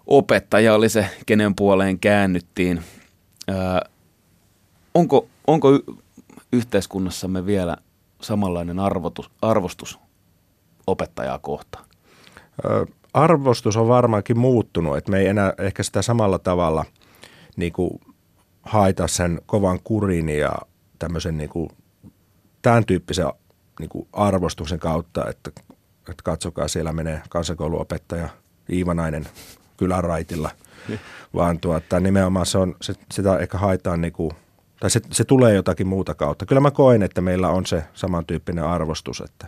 [0.07, 2.81] opettaja oli se, kenen puoleen käännyttiin.
[3.47, 3.81] Ää,
[4.93, 5.83] onko, onko y-
[6.53, 7.77] yhteiskunnassamme vielä
[8.21, 9.99] samanlainen arvotus, arvostus
[10.87, 11.85] opettajaa kohtaan?
[12.65, 16.85] Ö, arvostus on varmaankin muuttunut, että me ei enää ehkä sitä samalla tavalla
[17.55, 17.99] niin kuin
[18.69, 20.51] haeta sen kovan kurin ja
[20.99, 21.69] tämmöisen niin kuin,
[22.61, 23.25] tämän tyyppisen
[23.79, 25.51] niin kuin arvostuksen kautta, että,
[25.99, 28.29] että katsokaa siellä menee kansakouluopettaja
[28.71, 29.27] Iivanainen
[29.77, 30.51] kyläraitilla,
[30.87, 30.99] niin.
[31.33, 34.31] vaan tuota, nimenomaan se on, se, sitä ehkä haetaan niin kuin,
[34.79, 36.45] tai se, se tulee jotakin muuta kautta.
[36.45, 39.47] Kyllä mä koen, että meillä on se samantyyppinen arvostus, että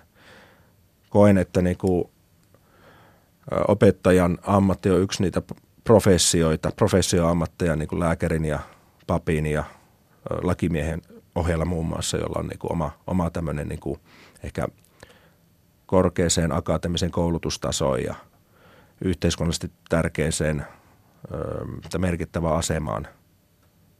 [1.09, 2.09] koen, että niin kuin,
[3.67, 5.41] opettajan ammatti on yksi niitä
[5.83, 8.59] professioita, professioammatteja niin kuin lääkärin ja
[9.07, 9.63] papin ja
[10.41, 11.01] lakimiehen
[11.35, 13.99] ohella muun muassa, jolla on niin kuin oma, oma tämmöinen niin kuin
[14.43, 14.67] ehkä
[15.85, 18.15] korkeaseen akateemisen koulutustasoon ja
[19.01, 20.65] yhteiskunnallisesti tärkeäseen
[21.93, 23.07] ö, merkittävään asemaan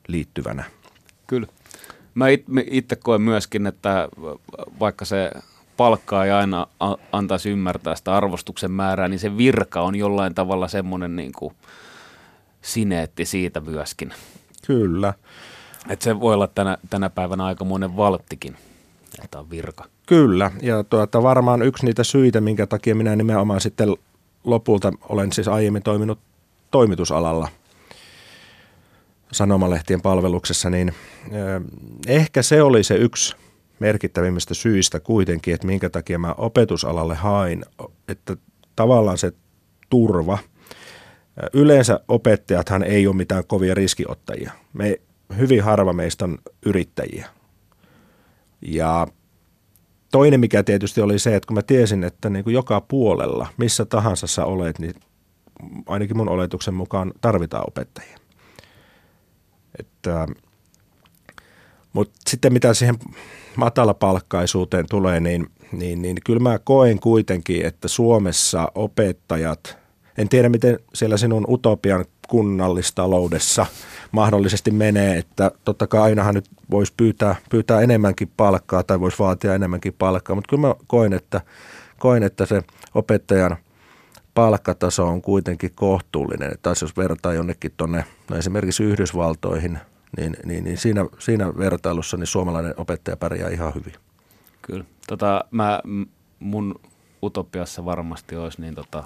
[0.07, 0.63] liittyvänä.
[1.27, 1.47] Kyllä.
[2.15, 2.25] Mä
[2.71, 4.09] itse koen myöskin, että
[4.79, 5.31] vaikka se
[5.77, 6.67] palkkaa ei aina
[7.11, 11.53] antaisi ymmärtää sitä arvostuksen määrää, niin se virka on jollain tavalla semmoinen niin kuin
[12.61, 14.13] sineetti siitä myöskin.
[14.71, 15.13] Kyllä.
[15.89, 18.55] Et se voi olla tänä, tänä päivänä aikamoinen valttikin,
[19.23, 19.85] että on virka.
[20.05, 23.95] Kyllä, ja tuota, varmaan yksi niitä syitä, minkä takia minä nimenomaan sitten
[24.43, 26.19] lopulta olen siis aiemmin toiminut
[26.71, 27.47] toimitusalalla
[29.31, 30.93] sanomalehtien palveluksessa, niin
[32.07, 33.35] ehkä se oli se yksi
[33.79, 37.65] merkittävimmistä syistä kuitenkin, että minkä takia mä opetusalalle hain,
[38.07, 38.37] että
[38.75, 39.31] tavallaan se
[39.89, 40.37] turva.
[41.53, 44.51] Yleensä opettajathan ei ole mitään kovia riskiottajia.
[44.73, 45.01] Me,
[45.37, 47.27] hyvin harva meistä on yrittäjiä.
[48.61, 49.07] Ja
[50.11, 53.85] toinen, mikä tietysti oli se, että kun mä tiesin, että niin kuin joka puolella, missä
[53.85, 54.95] tahansa sä olet, niin
[55.85, 58.17] ainakin mun oletuksen mukaan tarvitaan opettajia.
[59.79, 60.27] Että,
[61.93, 62.95] mutta sitten mitä siihen
[63.55, 69.80] matalapalkkaisuuteen tulee, niin, niin, niin kyllä mä koen kuitenkin, että Suomessa opettajat,
[70.17, 73.65] en tiedä miten siellä sinun utopian kunnallistaloudessa
[74.11, 79.55] mahdollisesti menee, että totta kai ainahan nyt voisi pyytää, pyytää enemmänkin palkkaa tai voisi vaatia
[79.55, 81.41] enemmänkin palkkaa, mutta kyllä mä koen, että,
[81.99, 82.61] koen, että se
[82.95, 83.57] opettajan
[84.33, 86.51] palkkataso on kuitenkin kohtuullinen.
[86.53, 89.79] Että jos vertaa jonnekin tuonne no esimerkiksi Yhdysvaltoihin–
[90.17, 93.93] niin, niin, niin siinä, siinä vertailussa niin suomalainen opettaja pärjää ihan hyvin.
[94.61, 94.83] Kyllä.
[95.07, 95.81] Tota, mä,
[96.39, 96.79] mun
[97.23, 99.03] utopiassa varmasti olisi niin tota,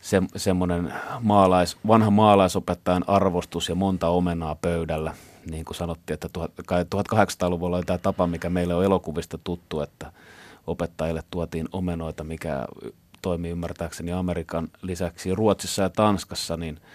[0.00, 5.14] se, semmoinen maalais, vanha maalaisopettajan arvostus ja monta omenaa pöydällä.
[5.50, 6.28] Niin kuin sanottiin, että
[7.14, 10.12] 1800-luvulla oli tämä tapa, mikä meille on elokuvista tuttu, että
[10.66, 12.66] opettajille tuotiin omenoita, mikä
[13.22, 16.80] toimii ymmärtääkseni Amerikan lisäksi Ruotsissa ja Tanskassa, niin–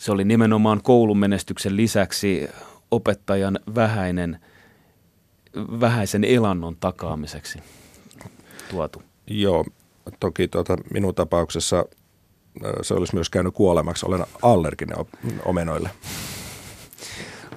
[0.00, 2.48] se oli nimenomaan koulumenestyksen lisäksi
[2.90, 4.40] opettajan vähäinen,
[5.56, 7.58] vähäisen elannon takaamiseksi
[8.70, 9.02] tuotu.
[9.26, 9.64] Joo,
[10.20, 11.84] toki tuota, minun tapauksessa
[12.82, 14.06] se olisi myös käynyt kuolemaksi.
[14.06, 14.96] Olen allerginen
[15.44, 15.90] omenoille.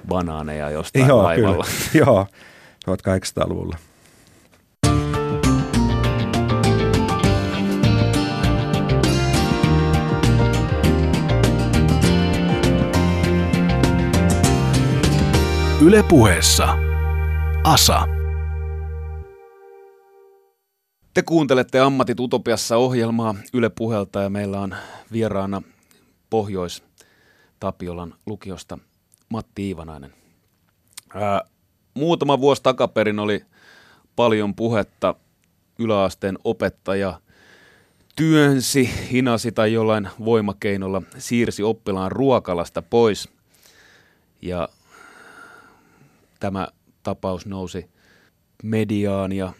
[0.08, 1.64] Banaaneja jostain Joo, laivalla.
[1.92, 2.04] Kyllä.
[2.06, 2.26] Joo,
[2.90, 3.76] 1800-luvulla.
[15.80, 16.78] Ylepuheessa
[17.64, 18.13] Asa.
[21.14, 24.74] Te kuuntelette Ammatit Utopiassa ohjelmaa Yle Puhelta ja meillä on
[25.12, 25.62] vieraana
[26.30, 28.78] Pohjois-Tapiolan lukiosta
[29.28, 30.14] Matti Iivanainen.
[31.14, 31.42] Ää,
[31.94, 33.44] muutama vuosi takaperin oli
[34.16, 35.14] paljon puhetta
[35.78, 37.20] yläasteen opettaja
[38.16, 43.28] työnsi, hinasi tai jollain voimakeinolla siirsi oppilaan ruokalasta pois.
[44.42, 44.68] Ja
[46.40, 46.68] tämä
[47.02, 47.90] tapaus nousi
[48.62, 49.52] mediaan ja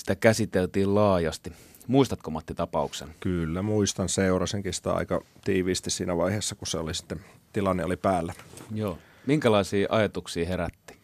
[0.00, 1.52] sitä käsiteltiin laajasti.
[1.86, 3.14] Muistatko Matti tapauksen?
[3.20, 4.08] Kyllä, muistan.
[4.08, 7.20] Seurasinkin sitä aika tiiviisti siinä vaiheessa, kun se oli sitten,
[7.52, 8.34] tilanne oli päällä.
[8.74, 8.98] Joo.
[9.26, 10.98] Minkälaisia ajatuksia herätti?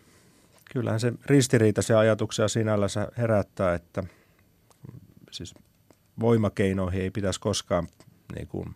[0.72, 4.04] Kyllähän se ristiriitaisia ajatuksia sinällänsä herättää, että
[5.30, 5.54] siis
[6.20, 7.88] voimakeinoihin ei pitäisi koskaan
[8.34, 8.74] niin kuin,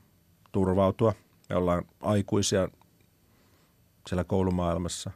[0.52, 1.14] turvautua.
[1.48, 2.68] Me ollaan aikuisia
[4.08, 5.10] siellä koulumaailmassa.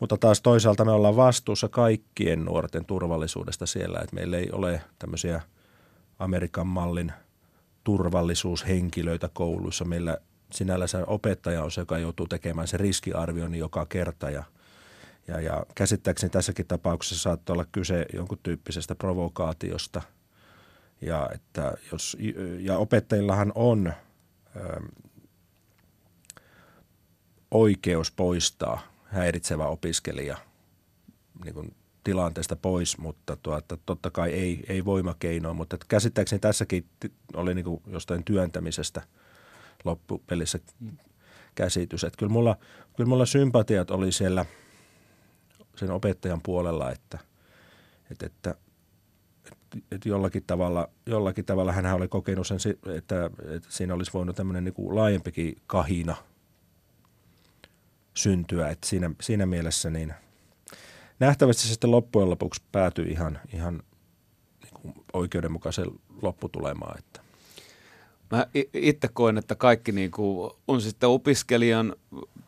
[0.00, 5.40] Mutta taas toisaalta me ollaan vastuussa kaikkien nuorten turvallisuudesta siellä, että meillä ei ole tämmöisiä
[6.18, 7.12] Amerikan mallin
[7.84, 9.84] turvallisuushenkilöitä kouluissa.
[9.84, 10.18] Meillä
[10.52, 14.44] sinällänsä opettaja on se, joka joutuu tekemään se riskiarvion joka kerta ja,
[15.28, 20.02] ja, ja käsittääkseni tässäkin tapauksessa saattaa olla kyse jonkun tyyppisestä provokaatiosta.
[21.00, 22.16] Ja, että jos,
[22.58, 23.92] ja opettajillahan on
[24.56, 24.80] ö,
[27.50, 30.36] oikeus poistaa häiritsevä opiskelija
[31.44, 36.86] niin kuin tilanteesta pois, mutta tuota, totta kai ei, ei voimakeinoa, mutta käsittääkseni tässäkin
[37.34, 39.02] oli niin kuin jostain työntämisestä
[39.84, 40.58] loppupelissä
[41.54, 42.04] käsitys.
[42.04, 42.56] Että kyllä, mulla,
[42.96, 44.44] kyllä mulla sympatiat oli siellä
[45.76, 47.18] sen opettajan puolella, että,
[48.10, 48.54] että, että,
[49.92, 52.58] että jollakin, tavalla, jollakin tavalla hän oli kokenut sen,
[52.96, 56.16] että, että siinä olisi voinut tämmöinen niin kuin laajempikin kahina–
[58.22, 58.68] syntyä.
[58.68, 60.14] Et siinä, siinä mielessä niin
[61.20, 63.82] nähtävästi se sitten loppujen lopuksi päätyi ihan, ihan
[64.62, 65.90] niin kuin oikeudenmukaiseen
[66.22, 66.98] lopputulemaan.
[66.98, 67.20] Että.
[68.30, 71.96] Mä itse koen, että kaikki niin kuin, on sitten opiskelijan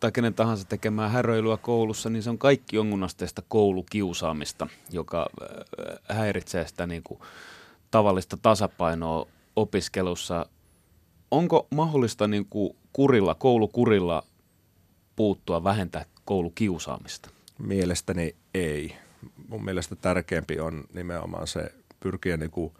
[0.00, 6.66] tai kenen tahansa tekemään häröilyä koulussa, niin se on kaikki jonkunasteista koulukiusaamista, joka äh, häiritsee
[6.66, 7.20] sitä niin kuin,
[7.90, 10.46] tavallista tasapainoa opiskelussa.
[11.30, 14.22] Onko mahdollista niin kuin, kurilla, koulukurilla
[15.16, 17.30] puuttua, vähentää koulukiusaamista?
[17.58, 18.96] Mielestäni ei.
[19.48, 22.72] Mun mielestä tärkeämpi on nimenomaan se pyrkiä niin kuin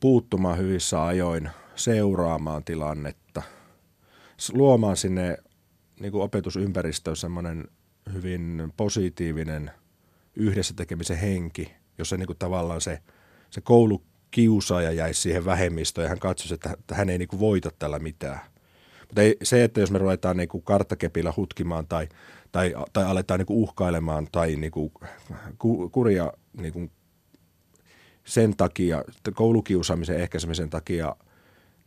[0.00, 3.42] puuttumaan hyvissä ajoin, seuraamaan tilannetta,
[4.52, 5.38] luomaan sinne
[6.00, 7.68] niin kuin opetusympäristöön semmoinen
[8.12, 9.70] hyvin positiivinen
[10.36, 13.02] yhdessä tekemisen henki, jossa niin kuin tavallaan se,
[13.50, 17.98] se koulukiusaaja jäisi siihen vähemmistöön ja hän katsoisi, että hän ei niin kuin voita tällä
[17.98, 18.40] mitään.
[19.10, 22.08] Mutta ei, se, että jos me ruvetaan niin kuin karttakepillä hutkimaan tai,
[22.52, 24.92] tai, tai aletaan niin kuin uhkailemaan tai niin kuin
[25.92, 26.90] kuria niin kuin
[28.24, 31.16] sen takia, koulukiusaamisen ehkäisemisen takia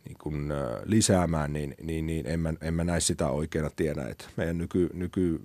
[0.04, 0.52] niin kuin,
[0.84, 4.02] lisäämään, niin, niin, niin en, mä, en mä näe sitä oikeana tiedä.
[4.08, 5.40] Että meidän nyky, nyky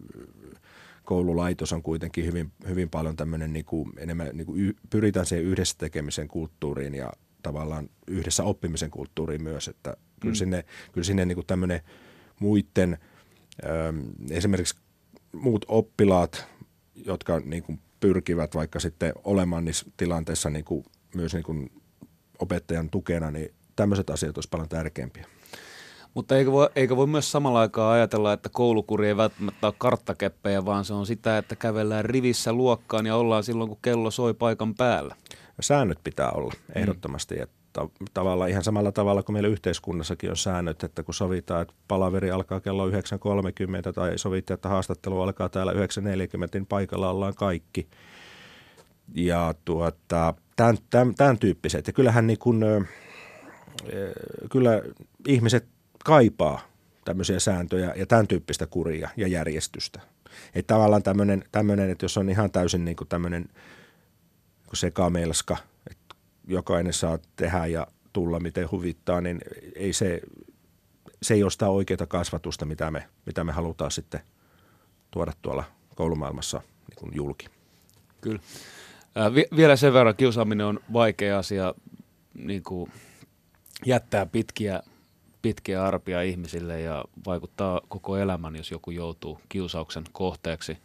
[1.04, 5.46] koululaitos on kuitenkin hyvin, hyvin paljon tämmöinen, niin kuin, enemmän niin kuin y, pyritään siihen
[5.46, 7.13] yhdessä tekemisen kulttuuriin ja
[7.44, 10.38] tavallaan yhdessä oppimisen kulttuuriin myös, että kyllä mm.
[10.38, 11.82] sinne, kyllä sinne niin kuin tämmöinen
[12.39, 12.97] muiden,
[14.32, 14.75] esimerkiksi
[15.34, 16.47] muut oppilaat,
[17.05, 21.71] jotka niin kuin pyrkivät vaikka sitten olemaan niissä tilanteissa niin kuin myös niin kuin
[22.39, 25.25] opettajan tukena, niin tämmöiset asiat olisi paljon tärkeämpiä.
[26.13, 30.65] Mutta eikö voi, eikö voi myös samalla aikaa ajatella, että koulukuri ei välttämättä ole karttakeppejä,
[30.65, 34.75] vaan se on sitä, että kävellään rivissä luokkaan ja ollaan silloin, kun kello soi paikan
[34.75, 35.15] päällä?
[35.60, 37.36] Säännöt pitää olla ehdottomasti.
[37.36, 37.47] Mm.
[37.69, 42.32] Että tavallaan ihan samalla tavalla kuin meillä yhteiskunnassakin on säännöt, että kun sovitaan, että palaveri
[42.32, 42.93] alkaa kello 9.30
[43.95, 45.77] tai sovittiin, että haastattelu alkaa täällä 9.40,
[46.53, 47.88] niin paikalla ollaan kaikki.
[49.15, 51.88] Ja tuota, tämän, tämän, tämän tyyppiset.
[51.88, 52.63] Ja kyllähän niin kuin,
[54.51, 54.82] kyllä
[55.27, 55.65] ihmiset
[56.05, 56.62] kaipaa
[57.05, 60.01] tämmöisiä sääntöjä ja tämän tyyppistä kuria ja järjestystä.
[60.55, 63.49] Että tavallaan tämmöinen, tämmöinen, että jos on ihan täysin niin kuin tämmöinen
[64.73, 65.58] sekamelska,
[66.49, 69.41] jokainen saa tehdä ja tulla miten huvittaa, niin
[69.75, 70.21] ei se,
[71.21, 74.21] se ei ole sitä oikeaa kasvatusta, mitä me, mitä me halutaan sitten
[75.12, 75.63] tuoda tuolla
[75.95, 77.45] koulumaailmassa niin kuin julki.
[78.21, 78.39] Kyllä.
[79.17, 81.73] Äh, vielä sen verran kiusaaminen on vaikea asia,
[82.33, 82.91] niin kuin
[83.85, 84.83] jättää pitkiä,
[85.41, 90.77] pitkiä arpia ihmisille ja vaikuttaa koko elämän, jos joku joutuu kiusauksen kohteeksi.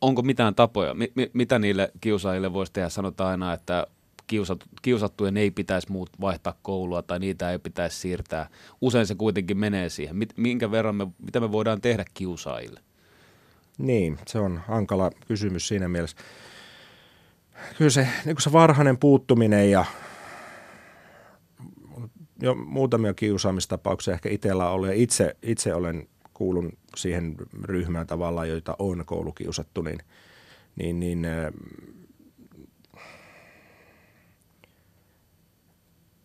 [0.00, 2.88] Onko mitään tapoja, mi, mi, mitä niille kiusaajille voisi tehdä?
[2.88, 3.86] Sanotaan aina, että
[4.26, 8.48] kiusat, kiusattujen ei pitäisi muut vaihtaa koulua tai niitä ei pitäisi siirtää.
[8.80, 10.16] Usein se kuitenkin menee siihen.
[10.36, 12.80] Minkä verran me, mitä me voidaan tehdä kiusaajille?
[13.78, 16.16] Niin, se on hankala kysymys siinä mielessä.
[17.78, 19.84] Kyllä se, niin se varhainen puuttuminen ja
[22.42, 29.02] jo muutamia kiusaamistapauksia ehkä itsellä ja itse, itse olen kuulun siihen ryhmään tavallaan, joita on
[29.06, 29.98] koulukiusattu, niin,
[30.76, 31.26] niin, niin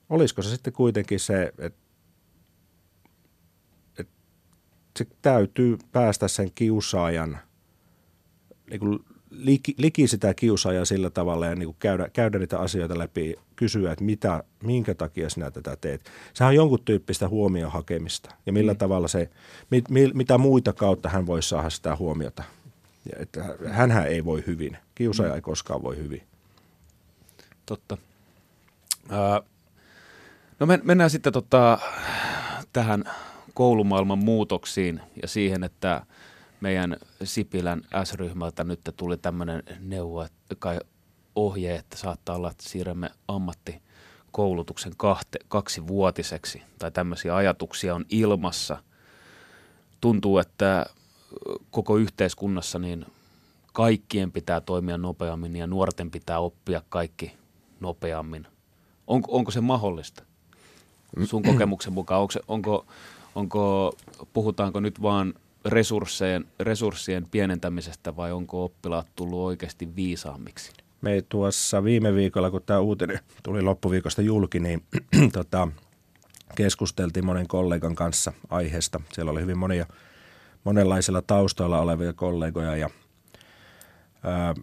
[0.10, 1.80] olisiko se sitten kuitenkin se, että,
[4.00, 4.14] että
[4.98, 7.40] se täytyy päästä sen kiusaajan
[8.70, 12.98] niin kuin liki, liki sitä kiusaajaa sillä tavalla ja niin kuin käydä, käydä niitä asioita
[12.98, 16.12] läpi, kysyä, että mitä, minkä takia sinä tätä teet.
[16.34, 18.78] Sehän on jonkun tyyppistä huomion hakemista ja millä mm.
[18.78, 19.30] tavalla se,
[19.72, 22.44] mit, mit, mitä muita kautta hän voi saada sitä huomiota.
[23.12, 25.36] Ja että hänhän ei voi hyvin, kiusaaja mm.
[25.36, 26.22] ei koskaan voi hyvin.
[27.66, 27.98] Totta.
[29.12, 29.50] Äh,
[30.60, 31.80] no men, mennään sitten tota,
[32.74, 33.04] tähän
[33.54, 36.02] koulumaailman muutoksiin ja siihen, että–
[36.62, 40.28] meidän Sipilän S-ryhmältä nyt tuli tämmöinen neuvo,
[40.60, 40.80] kai
[41.36, 48.84] ohje, että saattaa olla, että siirrämme ammattikoulutuksen kahte, kaksivuotiseksi tai tämmöisiä ajatuksia on ilmassa.
[50.02, 50.86] Tuntuu, että
[51.72, 53.06] koko yhteiskunnassa niin
[53.74, 57.38] kaikkien pitää toimia nopeammin ja nuorten pitää oppia kaikki
[57.80, 58.48] nopeammin.
[59.08, 60.24] Onko, onko se mahdollista
[61.24, 62.22] sun kokemuksen mukaan?
[62.22, 62.86] Onko, onko,
[63.36, 63.94] onko,
[64.34, 65.34] puhutaanko nyt vaan
[65.66, 70.72] resurssien, resurssien pienentämisestä vai onko oppilaat tullut oikeasti viisaammiksi?
[71.02, 74.84] Me tuossa viime viikolla, kun tämä uutinen tuli loppuviikosta julki, niin
[75.34, 75.68] tota,
[76.56, 79.00] keskusteltiin monen kollegan kanssa aiheesta.
[79.14, 79.86] Siellä oli hyvin monia
[80.64, 82.90] monenlaisilla taustoilla olevia kollegoja ja
[84.24, 84.54] ää,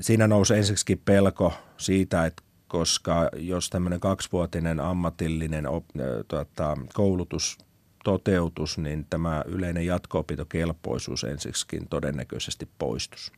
[0.00, 2.42] siinä nousi ensiksikin pelko siitä, että
[2.74, 5.84] koska jos tämmöinen kaksivuotinen ammatillinen op,
[6.28, 7.58] tota, koulutus
[8.04, 13.32] toteutus, niin tämä yleinen jatko-opintokelpoisuus ensiksikin todennäköisesti poistus,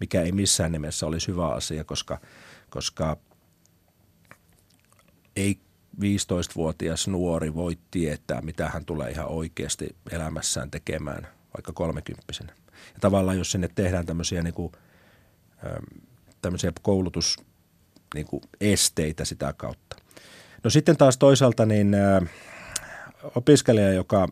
[0.00, 2.20] mikä ei missään nimessä olisi hyvä asia, koska,
[2.70, 3.16] koska
[5.36, 5.60] ei
[6.00, 12.52] 15-vuotias nuori voi tietää, mitä hän tulee ihan oikeasti elämässään tekemään, vaikka kolmekymppisenä.
[12.94, 14.72] Ja tavallaan jos sinne tehdään tämmöisiä, niin kuin,
[16.42, 17.49] tämmöisiä koulutus
[18.14, 19.96] niin kuin esteitä sitä kautta.
[20.64, 21.96] No sitten taas toisaalta niin
[23.34, 24.28] opiskelija, joka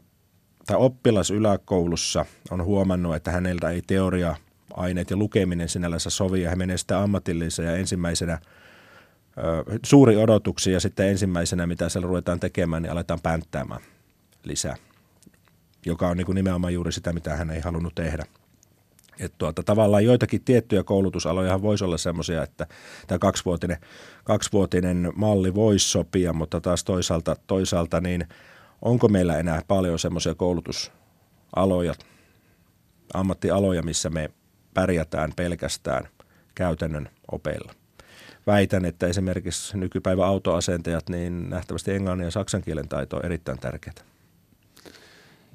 [0.67, 4.37] tai oppilas yläkoulussa on huomannut, että häneltä ei teoria
[4.75, 8.39] aineet ja lukeminen sinällänsä sovi ja hän menee sitten ammatilliseen ja ensimmäisenä
[9.87, 13.81] suuri odotuksia ja sitten ensimmäisenä, mitä siellä ruvetaan tekemään, niin aletaan pänttäämään
[14.45, 14.77] lisää,
[15.87, 18.25] joka on niin kuin nimenomaan juuri sitä, mitä hän ei halunnut tehdä.
[19.21, 22.67] Että tuota, tavallaan joitakin tiettyjä koulutusaloja voisi olla semmoisia, että
[23.07, 23.79] tämä kaksivuotinen,
[24.25, 28.29] kaksivuotinen malli voisi sopia, mutta taas toisaalta, toisaalta niin
[28.83, 31.95] onko meillä enää paljon semmoisia koulutusaloja,
[33.15, 34.31] ammattialoja, missä me
[34.75, 36.09] pärjätään pelkästään
[36.55, 37.73] käytännön opeilla.
[38.47, 44.18] Väitän, että esimerkiksi nykypäivän autoasentajat, niin nähtävästi englannin ja saksan kielen taito on erittäin tärkeää.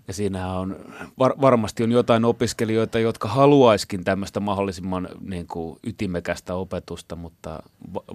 [0.07, 0.75] Ja siinähän on,
[1.19, 7.63] var, varmasti on jotain opiskelijoita, jotka haluaiskin tämmöistä mahdollisimman niin kuin, ytimekästä opetusta, mutta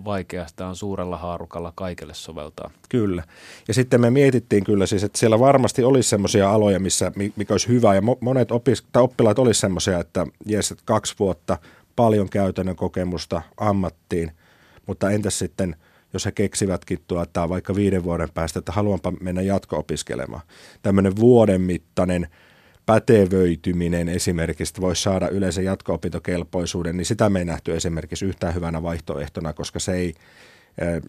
[0.05, 2.71] vaikeasta on suurella haarukalla kaikille soveltaa.
[2.89, 3.23] Kyllä.
[3.69, 7.69] Ja sitten me mietittiin kyllä siis, että siellä varmasti olisi semmoisia aloja, missä, mikä olisi
[7.69, 7.95] hyvä.
[7.95, 11.59] Ja monet opis, tai oppilaat olisi semmoisia, että jes, että kaksi vuotta
[11.97, 14.33] paljon käytännön kokemusta ammattiin,
[14.87, 15.77] mutta entäs sitten–
[16.13, 20.43] jos he keksivätkin tuota, vaikka viiden vuoden päästä, että haluanpa mennä jatko-opiskelemaan.
[20.83, 22.29] Tämmöinen vuoden mittainen
[22.87, 29.53] pätevöityminen esimerkiksi voisi saada yleisen jatko-opintokelpoisuuden, niin sitä me ei nähty esimerkiksi yhtään hyvänä vaihtoehtona,
[29.53, 30.15] koska se ei,
[30.79, 31.03] eh,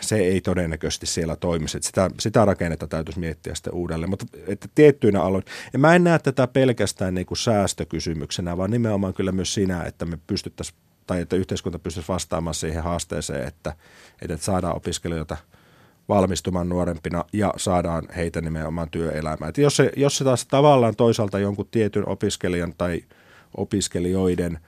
[0.00, 1.78] se ei todennäköisesti siellä toimisi.
[1.82, 4.10] sitä, sitä rakennetta täytyisi miettiä sitten uudelleen.
[4.10, 9.14] Mutta että tiettyinä aloina, ja mä en näe tätä pelkästään niin kuin säästökysymyksenä, vaan nimenomaan
[9.14, 13.76] kyllä myös siinä, että me pystyttäisiin tai että yhteiskunta pystyisi vastaamaan siihen haasteeseen, että,
[14.22, 15.36] että saadaan opiskelijoita
[16.08, 19.48] valmistumaan nuorempina ja saadaan heitä nimenomaan työelämään.
[19.48, 23.04] Että jos, se, jos se taas tavallaan toisaalta jonkun tietyn opiskelijan tai
[23.56, 24.58] opiskelijoiden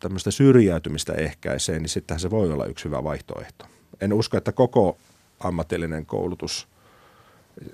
[0.00, 3.66] tämmöistä syrjäytymistä ehkäisee, niin sittenhän se voi olla yksi hyvä vaihtoehto.
[4.00, 4.98] En usko, että koko
[5.40, 6.68] ammatillinen koulutus,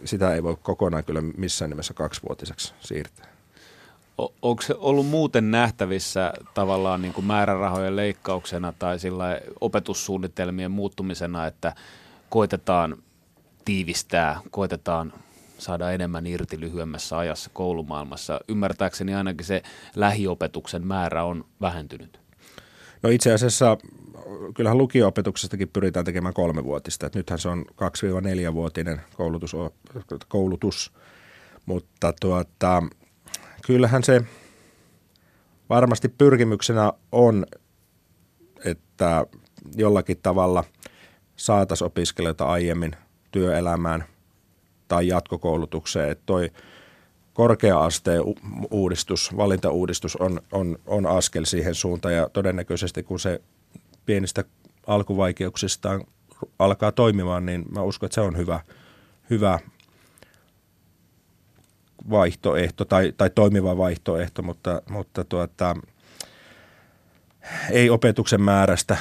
[0.05, 3.32] sitä ei voi kokonaan kyllä missään nimessä kaksivuotiseksi siirtää
[4.19, 11.75] onko se ollut muuten nähtävissä tavallaan niin kuin määrärahojen leikkauksena tai sillä opetussuunnitelmien muuttumisena, että
[12.29, 12.97] koitetaan
[13.65, 15.13] tiivistää, koitetaan
[15.59, 18.41] saada enemmän irti lyhyemmässä ajassa koulumaailmassa.
[18.49, 19.63] Ymmärtääkseni ainakin se
[19.97, 22.21] lähiopetuksen määrä on vähentynyt.
[23.03, 23.79] No itse asiassa
[24.55, 27.07] kyllähän lukio-opetuksestakin pyritään tekemään kolmevuotista.
[27.07, 29.57] Et nythän se on 2-4-vuotinen koulutus,
[30.29, 30.93] koulutus.
[31.67, 32.83] mutta tuota,
[33.67, 34.23] kyllähän se
[35.69, 37.47] varmasti pyrkimyksenä on,
[38.65, 39.27] että
[39.77, 40.65] jollakin tavalla
[41.37, 42.97] saataisiin opiskelijoita aiemmin
[43.31, 44.05] työelämään
[44.89, 46.11] tai jatkokoulutukseen.
[46.11, 46.51] Että toi
[47.33, 48.23] korkea-asteen
[48.71, 53.43] uudistus, valintauudistus on, on, on askel siihen suuntaan ja todennäköisesti kun se
[54.07, 54.45] pienistä
[54.87, 56.05] alkuvaikeuksistaan
[56.59, 58.61] alkaa toimimaan, niin mä uskon, että se on hyvä,
[59.31, 59.59] hyvä
[62.11, 65.77] vaihtoehto tai, tai toimiva vaihtoehto, mutta, mutta tuota,
[67.71, 68.97] ei opetuksen määrästä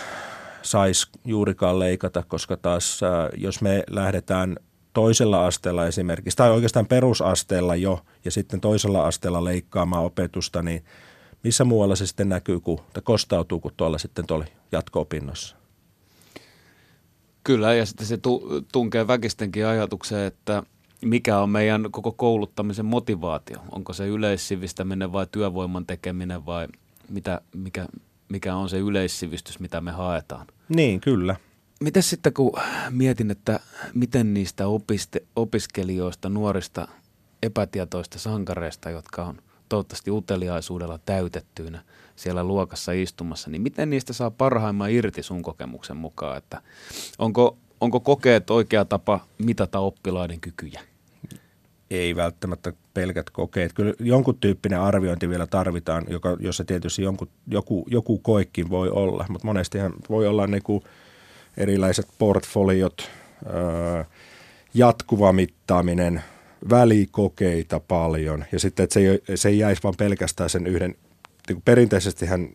[0.62, 4.58] saisi juurikaan leikata, koska taas äh, jos me lähdetään
[4.93, 10.86] toisella asteella esimerkiksi, tai oikeastaan perusasteella jo, ja sitten toisella asteella leikkaamaan opetusta, niin
[11.43, 15.56] missä muualla se sitten näkyy, kun, tai kostautuu kuin tuolla sitten tuolla jatko-opinnossa?
[17.43, 18.20] Kyllä, ja sitten se
[18.72, 20.64] tunkee väkistenkin ajatukseen, että
[21.06, 23.58] mikä on meidän koko kouluttamisen motivaatio?
[23.72, 26.68] Onko se yleissivistäminen vai työvoiman tekeminen vai
[27.10, 27.88] mitä, mikä,
[28.30, 30.47] mikä on se yleissivistys, mitä me haetaan?
[30.70, 31.36] Niin, kyllä.
[31.80, 32.52] Miten sitten kun
[32.89, 33.60] mietin, että
[33.93, 36.88] miten niistä opiste, opiskelijoista, nuorista
[37.43, 41.84] epätietoista sankareista, jotka on toivottavasti uteliaisuudella täytettyinä
[42.16, 46.38] siellä luokassa istumassa, niin miten niistä saa parhaimman irti sun kokemuksen mukaan?
[46.38, 46.62] Että
[47.20, 50.82] onko, onko kokeet oikea tapa mitata oppilaiden kykyjä?
[51.92, 53.74] Ei välttämättä pelkät kokeet.
[53.74, 59.26] Kyllä jonkun tyyppinen arviointi vielä tarvitaan, joka, jossa tietysti jonkun, joku, joku koekin voi olla,
[59.30, 60.84] mutta monestihan voi olla niin kuin
[61.58, 63.10] erilaiset portfoliot,
[63.46, 64.06] ää,
[64.74, 66.24] jatkuva mittaaminen,
[66.70, 70.96] välikokeita paljon ja sitten, että se ei, se ei jäisi vaan pelkästään sen yhden,
[71.48, 72.50] niin perinteisesti hän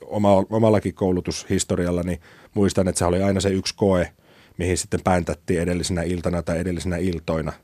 [0.00, 2.20] oma, omallakin koulutushistorialla, niin
[2.54, 4.12] muistan, että se oli aina se yksi koe,
[4.58, 7.52] mihin sitten pääntättiin edellisenä iltana tai edellisenä iltoina–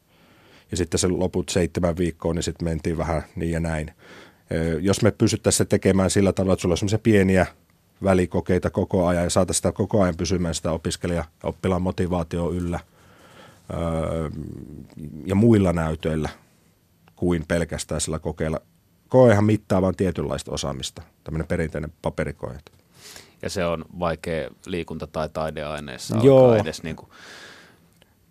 [0.70, 3.90] ja sitten se loput seitsemän viikkoa, niin sitten mentiin vähän niin ja näin.
[4.80, 7.46] Jos me pysyttäisiin se tekemään sillä tavalla, että sulla on semmoisia pieniä
[8.02, 12.80] välikokeita koko ajan ja saataisiin sitä koko ajan pysymään sitä opiskelija oppilaan motivaatio yllä
[15.26, 16.28] ja muilla näytöillä
[17.16, 18.60] kuin pelkästään sillä kokeilla.
[19.08, 22.58] Koehan mittaa vain tietynlaista osaamista, tämmöinen perinteinen paperikoe.
[23.42, 26.54] Ja se on vaikea liikunta- tai taideaineessa Joo.
[26.54, 27.08] edes niin kuin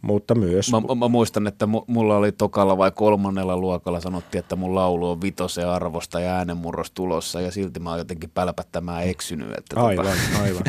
[0.08, 0.72] mutta myös...
[0.72, 5.22] Mä, mä muistan, että mulla oli tokalla vai kolmannella luokalla sanottiin, että mun laulu on
[5.22, 9.48] vitosen arvosta ja äänenmurros tulossa ja silti mä oon jotenkin pälpättämään eksynyt.
[9.58, 10.44] Että tota- aivan, tota...
[10.44, 10.64] aivan.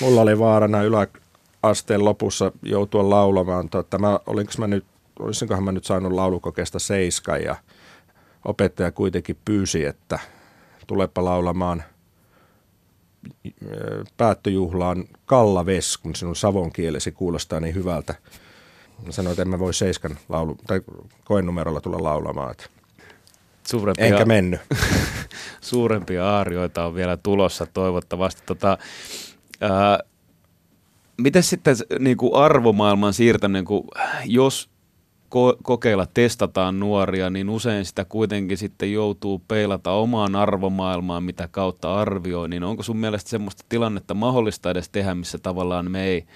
[0.00, 3.68] Mulla oli vaarana yläasteen lopussa joutua laulamaan.
[3.68, 4.84] Tota, mä, olinko mä nyt,
[5.18, 7.56] olisinkohan mä nyt saanut laulukokeesta seiska ja
[8.44, 10.18] opettaja kuitenkin pyysi, että
[10.86, 11.82] tulepa laulamaan
[14.16, 18.14] päättöjuhlaan Kalla Ves, kun sinun savon kielesi kuulostaa niin hyvältä
[19.10, 20.80] sanoin, että en mä voi seiskan laulu, tai
[21.24, 22.50] koenumerolla tulla laulamaan.
[22.50, 22.64] Että
[23.70, 24.60] Suurempia, enkä mennyt.
[25.60, 28.42] suurempia aarioita on vielä tulossa toivottavasti.
[28.46, 28.78] Tota,
[29.60, 29.98] ää,
[31.18, 33.84] miten sitten niin kuin arvomaailman siirtäminen, kuin,
[34.24, 34.70] jos
[35.34, 42.00] ko- kokeilla testataan nuoria, niin usein sitä kuitenkin sitten joutuu peilata omaan arvomaailmaan, mitä kautta
[42.00, 46.26] arvioi, niin onko sun mielestä semmoista tilannetta mahdollista edes tehdä, missä tavallaan me ei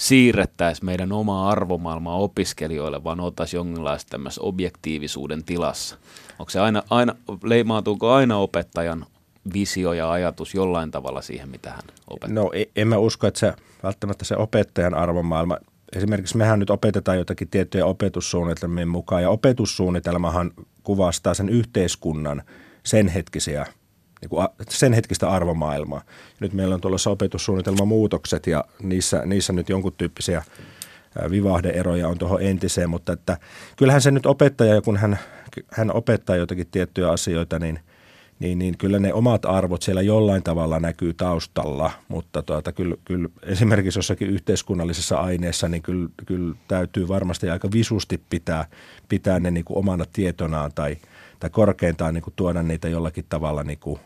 [0.00, 5.96] siirrettäisi meidän omaa arvomaailmaa opiskelijoille, vaan oltaisiin jonkinlaista tämmöisessä objektiivisuuden tilassa?
[6.38, 9.06] Onko se aina, aina, leimaantuuko aina opettajan
[9.54, 12.34] visio ja ajatus jollain tavalla siihen, mitä hän opettaa?
[12.34, 15.58] No e- en mä usko, että se välttämättä se opettajan arvomaailma,
[15.96, 20.50] esimerkiksi mehän nyt opetetaan jotakin tiettyjä opetussuunnitelmien mukaan, ja opetussuunnitelmahan
[20.82, 22.42] kuvastaa sen yhteiskunnan
[22.84, 23.66] sen hetkisiä
[24.20, 26.02] niin kuin sen hetkistä arvomaailmaa.
[26.40, 30.42] Nyt meillä on tuollaisia opetussuunnitelmamuutokset ja niissä, niissä nyt jonkun tyyppisiä
[31.30, 33.38] vivahdeeroja on tuohon entiseen, mutta että
[33.76, 35.18] kyllähän se nyt opettaja, kun hän,
[35.72, 37.80] hän opettaa jotakin tiettyjä asioita, niin,
[38.38, 43.28] niin, niin kyllä ne omat arvot siellä jollain tavalla näkyy taustalla, mutta tuota, kyllä, kyllä
[43.42, 48.66] esimerkiksi jossakin yhteiskunnallisessa aineessa, niin kyllä, kyllä täytyy varmasti aika visusti pitää,
[49.08, 50.96] pitää ne niin kuin omana tietonaan tai,
[51.40, 54.00] tai korkeintaan niin kuin tuoda niitä jollakin tavalla niin kuin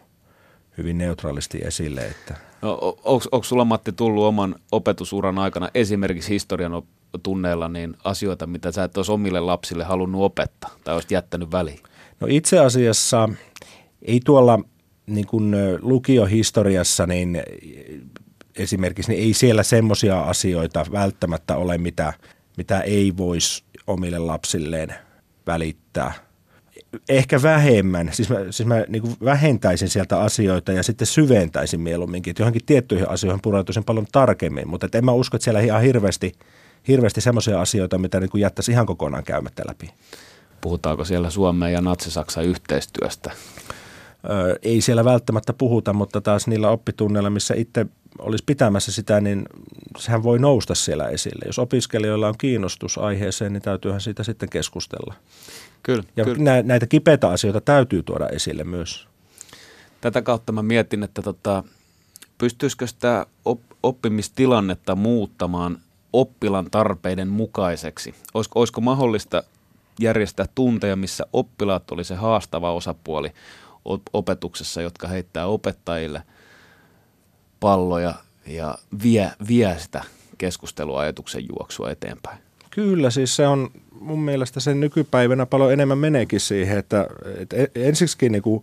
[0.78, 2.00] hyvin neutraalisti esille.
[2.00, 2.34] Että.
[2.62, 6.82] No, onko sulla Matti tullut oman opetusuran aikana esimerkiksi historian
[7.22, 11.80] tunneilla niin asioita, mitä sä et olisi omille lapsille halunnut opettaa tai olisit jättänyt väliin?
[12.20, 13.28] No itse asiassa
[14.02, 14.60] ei tuolla
[15.06, 17.42] niin kuin lukiohistoriassa niin
[18.56, 22.12] esimerkiksi niin ei siellä semmoisia asioita välttämättä ole, mitä,
[22.56, 24.94] mitä ei voisi omille lapsilleen
[25.46, 26.12] välittää–
[27.08, 32.30] ehkä vähemmän, siis mä, siis mä niin kuin vähentäisin sieltä asioita ja sitten syventäisin mieluumminkin,
[32.30, 36.32] että johonkin tiettyihin asioihin pureutuisin paljon tarkemmin, mutta en mä usko, että siellä ihan hirveästi,
[36.88, 39.90] hirveästi semmoisia asioita, mitä niin kuin jättäisi ihan kokonaan käymättä läpi.
[40.60, 43.30] Puhutaanko siellä Suomen ja Natsi-Saksan yhteistyöstä?
[44.30, 47.86] Öö, ei siellä välttämättä puhuta, mutta taas niillä oppitunneilla, missä itse
[48.18, 49.44] olisi pitämässä sitä, niin
[49.98, 51.44] sehän voi nousta siellä esille.
[51.46, 55.14] Jos opiskelijoilla on kiinnostus aiheeseen, niin täytyyhän siitä sitten keskustella.
[55.84, 56.62] Kyllä, ja kyllä.
[56.62, 59.08] näitä kipeitä asioita täytyy tuoda esille myös.
[60.00, 61.64] Tätä kautta mä mietin, että tota,
[62.38, 65.78] pystyisikö sitä op- oppimistilannetta muuttamaan
[66.12, 68.14] oppilan tarpeiden mukaiseksi?
[68.34, 69.42] Olisiko, olisiko mahdollista
[70.00, 73.32] järjestää tunteja, missä oppilaat oli se haastava osapuoli
[74.12, 76.22] opetuksessa, jotka heittää opettajille
[77.60, 78.14] palloja
[78.46, 80.04] ja vie, vie sitä
[80.38, 82.38] keskusteluajatuksen juoksua eteenpäin?
[82.70, 83.70] Kyllä, siis se on
[84.04, 87.06] mun mielestä sen nykypäivänä paljon enemmän meneekin siihen, että,
[87.38, 88.62] että e, ensiksikin niin kuin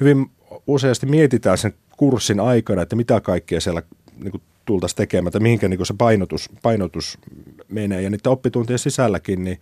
[0.00, 0.30] hyvin
[0.66, 3.82] useasti mietitään sen kurssin aikana, että mitä kaikkea siellä
[4.24, 7.18] niin tultaisiin tekemään, että mihinkä niin kuin se painotus, painotus
[7.68, 8.02] menee.
[8.02, 9.60] Ja niiden oppituntien sisälläkin, niin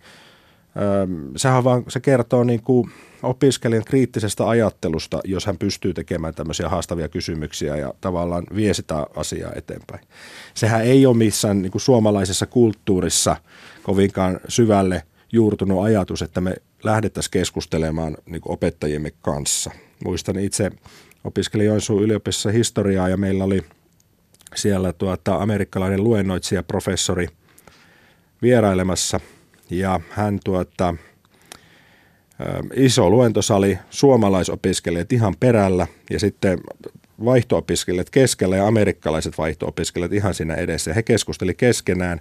[0.77, 2.91] ähm, sehän vaan, se kertoo niin kuin
[3.23, 9.51] opiskelijan kriittisestä ajattelusta, jos hän pystyy tekemään tämmöisiä haastavia kysymyksiä ja tavallaan vie sitä asiaa
[9.55, 10.05] eteenpäin.
[10.53, 13.35] Sehän ei ole missään niin kuin suomalaisessa kulttuurissa–
[13.83, 19.71] kovinkaan syvälle juurtunut ajatus, että me lähdettäisiin keskustelemaan niin opettajiemme kanssa.
[20.05, 20.71] Muistan itse
[21.23, 23.63] opiskelin Joensuun yliopistossa historiaa ja meillä oli
[24.55, 27.27] siellä tuota, amerikkalainen luennoitsija, professori
[28.41, 29.19] vierailemassa
[29.69, 30.95] ja hän tuota,
[32.75, 36.59] iso luentosali, suomalaisopiskelijat ihan perällä ja sitten
[37.25, 40.93] vaihto-opiskelijat keskellä ja amerikkalaiset vaihto-opiskelijat ihan siinä edessä.
[40.93, 42.19] He keskusteli keskenään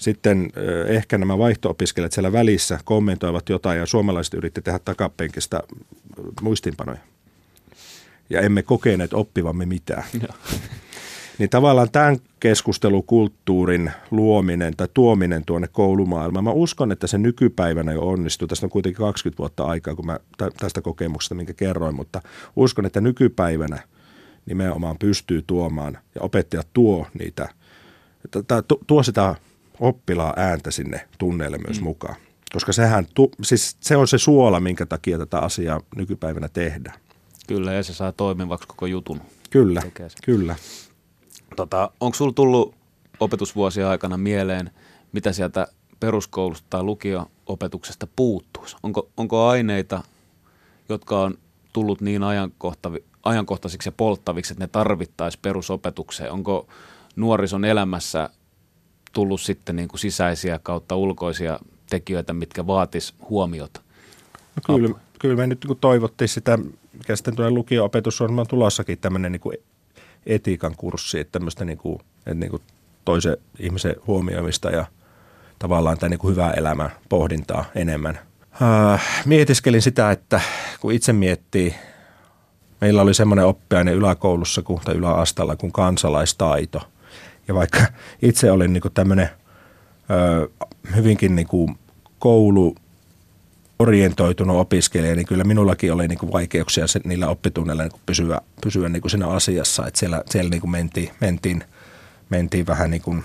[0.00, 0.52] sitten
[0.86, 5.62] ehkä nämä vaihto-opiskelijat siellä välissä kommentoivat jotain ja suomalaiset yritti tehdä takapenkistä
[6.42, 6.98] muistinpanoja.
[8.30, 10.04] Ja emme kokeneet oppivamme mitään.
[11.38, 18.08] niin tavallaan tämän keskustelukulttuurin luominen tai tuominen tuonne koulumaailmaan, mä uskon, että se nykypäivänä jo
[18.08, 18.48] onnistuu.
[18.48, 20.18] Tästä on kuitenkin 20 vuotta aikaa, kun mä
[20.60, 22.22] tästä kokemuksesta, minkä kerroin, mutta
[22.56, 23.78] uskon, että nykypäivänä
[24.46, 27.48] nimenomaan pystyy tuomaan ja opettajat tuo niitä,
[28.86, 29.34] tuo sitä
[29.80, 31.84] oppilaan ääntä sinne tunneille myös mm.
[31.84, 32.16] mukaan.
[32.52, 37.00] Koska sehän, tu, siis se on se suola, minkä takia tätä asiaa nykypäivänä tehdään.
[37.46, 39.20] Kyllä, ja se saa toimivaksi koko jutun.
[39.50, 39.82] Kyllä,
[40.24, 40.56] kyllä.
[41.56, 42.74] Tota, onko sinulla tullut
[43.20, 44.70] opetusvuosia aikana mieleen,
[45.12, 45.66] mitä sieltä
[46.00, 48.76] peruskoulusta tai lukio-opetuksesta puuttuisi?
[48.82, 50.02] Onko, onko aineita,
[50.88, 51.38] jotka on
[51.72, 52.22] tullut niin
[53.22, 56.32] ajankohtaisiksi ja polttaviksi, että ne tarvittaisiin perusopetukseen?
[56.32, 56.68] Onko
[57.16, 58.30] nuorison elämässä
[59.12, 61.58] tullut sitten niin kuin sisäisiä kautta ulkoisia
[61.90, 63.80] tekijöitä, mitkä vaatis huomiota?
[64.56, 66.58] No kyllä, kyllä me nyt niin toivottiin sitä,
[66.92, 69.56] mikä sitten lukio-opetus on tulossakin tämmöinen niin kuin
[70.26, 72.62] etiikan kurssi, että tämmöistä niin kuin, että niin kuin
[73.04, 74.86] toisen ihmisen huomioimista ja
[75.58, 78.18] tavallaan tämä niin hyvää elämää pohdintaa enemmän.
[78.62, 80.40] Äh, mietiskelin sitä, että
[80.80, 81.74] kun itse miettii,
[82.80, 86.80] meillä oli semmoinen oppiaine yläkoulussa kuin, tai yläastalla kuin kansalaistaito.
[87.50, 87.80] Ja vaikka
[88.22, 89.28] itse olin niin tämmöinen
[90.96, 91.78] hyvinkin niin kuin
[92.18, 92.74] koulu
[93.78, 98.40] orientoitunut opiskelija, niin kyllä minullakin oli niin kuin vaikeuksia se, niillä oppitunneilla niin kuin pysyä,
[98.62, 99.86] pysyä niin kuin siinä asiassa.
[99.86, 101.64] Että siellä siellä niin kuin mentiin, mentiin,
[102.28, 103.24] mentiin vähän niin kuin,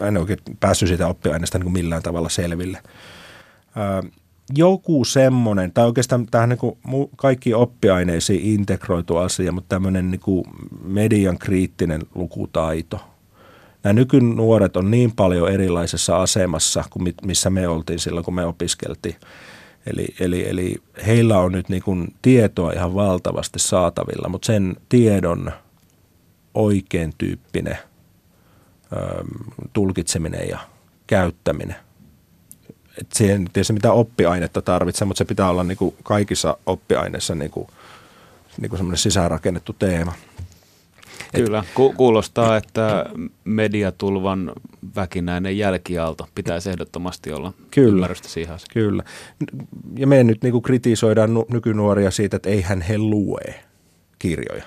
[0.00, 2.82] en oikein päässyt siitä oppiaineesta niin kuin millään tavalla selville.
[4.56, 6.78] Joku semmoinen, tai oikeastaan tähän niin kuin
[7.16, 10.44] kaikki oppiaineisiin integroitu asia, mutta tämmöinen niin kuin
[10.84, 13.00] median kriittinen lukutaito.
[13.82, 19.16] Nämä nykynuoret on niin paljon erilaisessa asemassa kuin missä me oltiin silloin, kun me opiskeltiin.
[19.86, 20.76] Eli, eli, eli
[21.06, 25.52] heillä on nyt niin kuin tietoa ihan valtavasti saatavilla, mutta sen tiedon
[26.54, 27.78] oikein tyyppinen
[28.92, 29.24] ö,
[29.72, 30.58] tulkitseminen ja
[31.06, 31.76] käyttäminen.
[33.00, 37.50] Et siihen tietysti mitä oppiainetta tarvitsee, mutta se pitää olla niin kuin kaikissa oppiaineissa niin
[37.50, 37.66] kuin,
[38.60, 40.12] niin kuin semmoinen sisäänrakennettu teema.
[41.34, 43.06] Kyllä, ku- kuulostaa, että
[43.44, 44.52] mediatulvan
[44.96, 48.70] väkinäinen jälkiaalto pitäisi ehdottomasti olla kyllä, ymmärrystä siihen asiaan.
[48.72, 49.02] Kyllä,
[49.98, 53.54] ja me nyt niin kritisoidaan nykynuoria siitä, että eihän he lue
[54.18, 54.64] kirjoja.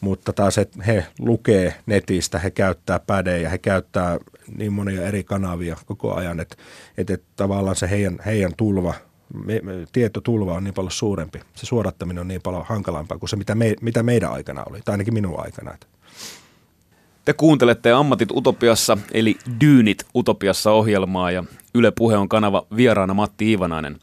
[0.00, 4.18] Mutta taas, että he lukee netistä, he käyttää pädejä, he käyttää
[4.56, 6.56] niin monia eri kanavia koko ajan, että,
[6.98, 8.94] että tavallaan se heidän, heidän tulva–
[9.34, 11.40] me, me, tietotulva on niin paljon suurempi.
[11.54, 14.92] Se suodattaminen on niin paljon hankalampaa kuin se, mitä, me, mitä meidän aikana oli, tai
[14.92, 15.78] ainakin minun aikana.
[17.24, 23.50] Te kuuntelette Ammatit Utopiassa, eli Dyynit Utopiassa ohjelmaa, ja Yle Puhe on kanava vieraana Matti
[23.50, 23.98] Iivanainen.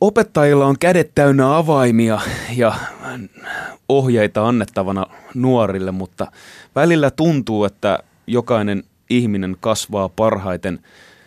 [0.00, 2.20] Opettajilla on kädet täynnä avaimia
[2.56, 2.74] ja
[3.88, 6.26] ohjeita annettavana nuorille, mutta
[6.74, 10.78] välillä tuntuu, että jokainen ihminen kasvaa parhaiten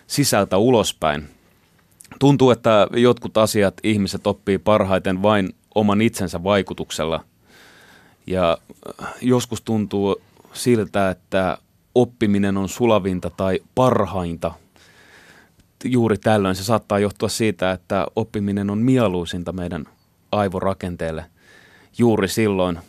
[0.08, 1.37] sisältä ulospäin
[2.20, 7.24] tuntuu, että jotkut asiat ihmiset oppii parhaiten vain oman itsensä vaikutuksella.
[8.28, 8.58] Ja
[9.02, 10.22] äh, joskus tuntuu
[10.54, 11.58] siltä, että
[11.96, 14.52] oppiminen on sulavinta tai parhainta.
[15.84, 19.86] Juuri tällöin se saattaa johtua siitä, että oppiminen on mieluisinta meidän
[20.32, 21.26] aivorakenteelle
[21.98, 22.80] juuri silloin.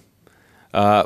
[0.72, 1.04] Ää, äh,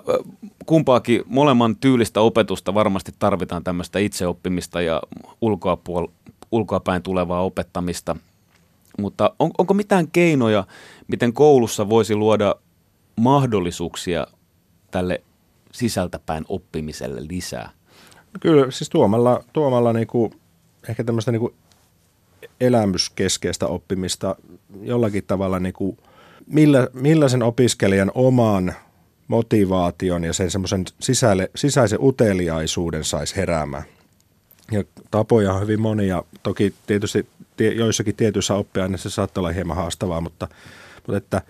[0.67, 8.17] kumpaakin molemman tyylistä opetusta varmasti tarvitaan tämmöistä itseoppimista ja ulkoapuol- ulkoapäin tulevaa opettamista.
[8.99, 10.67] Mutta on, onko mitään keinoja,
[11.09, 12.55] miten koulussa voisi luoda
[13.17, 14.27] mahdollisuuksia
[14.91, 15.23] tälle
[15.73, 17.71] sisältäpäin oppimiselle lisää?
[18.41, 20.33] Kyllä, siis tuomalla, tuomalla niinku,
[20.89, 21.55] ehkä tämmöistä niinku
[22.61, 24.37] elämyskeskeistä oppimista
[24.83, 25.99] jollakin tavalla, niinku,
[26.47, 28.75] millä, millä sen opiskelijan oman
[29.29, 30.85] motivaation ja sen semmoisen
[31.55, 33.85] sisäisen uteliaisuuden saisi heräämään.
[34.71, 36.23] Ja tapoja on hyvin monia.
[36.43, 37.27] Toki tietysti
[37.75, 40.49] joissakin tietyissä oppiaineissa se saattaa olla hieman haastavaa, mutta,
[40.95, 41.43] mutta että,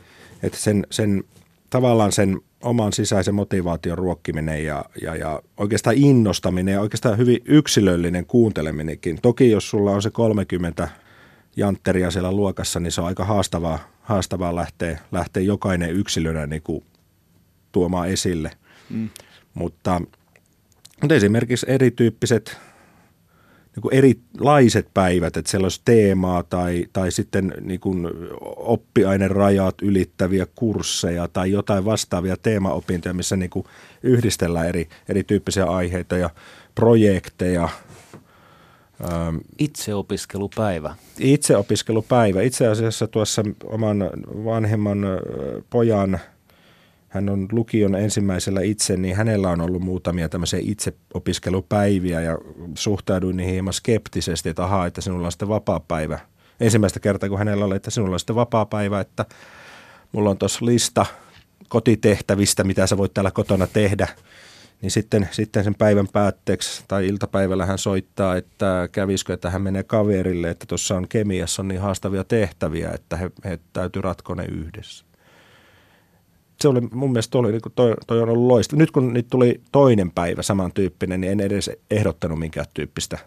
[0.43, 1.25] että sen, sen,
[1.71, 8.27] tavallaan sen oman sisäisen motivaation ruokkiminen ja, ja, ja oikeastaan innostaminen ja oikeastaan hyvin yksilöllinen
[8.27, 9.19] kuunteleminenkin.
[9.23, 10.89] Toki jos sulla on se 30
[11.57, 16.85] jantteria siellä luokassa, niin se on aika haastavaa, haastavaa lähteä, lähteä jokainen yksilönä niin kuin
[17.73, 18.51] tuomaan esille.
[18.91, 19.09] Mm.
[19.55, 20.03] Mutta,
[21.01, 22.59] mutta esimerkiksi erityyppiset
[23.77, 28.09] niin kuin erilaiset päivät, että siellä olisi teemaa tai, tai sitten niin kuin
[28.57, 33.67] oppiainerajat ylittäviä kursseja tai jotain vastaavia teemaopintoja, missä niin kuin
[34.03, 36.31] yhdistellään eri, erityyppisiä aiheita ja
[36.75, 37.69] projekteja.
[39.13, 40.95] Ähm, Itseopiskelupäivä.
[41.19, 42.43] Itseopiskelupäivä.
[42.43, 44.11] Itse asiassa tuossa oman
[44.45, 44.99] vanhemman
[45.71, 46.21] pojan–
[47.13, 52.39] hän on lukion ensimmäisellä itse, niin hänellä on ollut muutamia tämmöisiä itseopiskelupäiviä ja
[52.75, 56.19] suhtauduin niihin hieman skeptisesti, että ahaa, että sinulla on sitten vapaa-päivä.
[56.61, 59.25] Ensimmäistä kertaa, kun hänellä oli, että sinulla on sitten vapaa-päivä, että
[60.13, 61.07] mulla on tuossa lista
[61.69, 64.09] kotitehtävistä, mitä sä voit täällä kotona tehdä.
[64.83, 69.83] Niin sitten, sitten sen päivän päätteeksi tai iltapäivällä hän soittaa, että kävisikö, että hän menee
[69.83, 74.45] kaverille, että tuossa on kemiassa on niin haastavia tehtäviä, että he, he täytyy ratkoa ne
[74.45, 75.12] yhdessä
[76.63, 78.77] se oli mun mielestä oli, niin toi, toi on ollut loista.
[78.77, 83.19] Nyt kun nyt tuli toinen päivä samantyyppinen, niin en edes ehdottanut minkään tyyppistä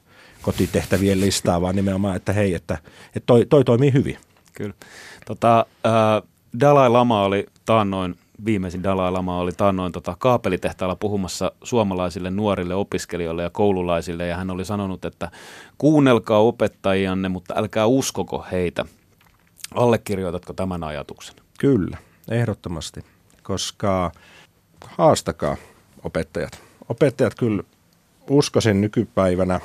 [0.41, 4.17] kotitehtävien listaa, vaan nimenomaan, että hei, että, että toi, toi toimii hyvin.
[4.53, 4.73] Kyllä.
[5.25, 6.29] Tota, äh,
[6.59, 8.15] Dalai Lama oli taannoin,
[8.45, 14.51] viimeisin Dalai Lama oli taannoin tota, kaapelitehtaalla puhumassa suomalaisille nuorille opiskelijoille ja koululaisille, ja hän
[14.51, 15.31] oli sanonut, että
[15.77, 18.86] kuunnelkaa opettajianne, mutta älkää uskoko heitä.
[19.75, 21.36] Allekirjoitatko tämän ajatuksen?
[21.59, 21.97] Kyllä,
[22.31, 23.14] ehdottomasti
[23.45, 24.11] koska
[24.85, 25.57] haastakaa
[26.03, 26.59] opettajat.
[26.89, 27.63] Opettajat kyllä
[28.29, 29.59] uskoisin nykypäivänä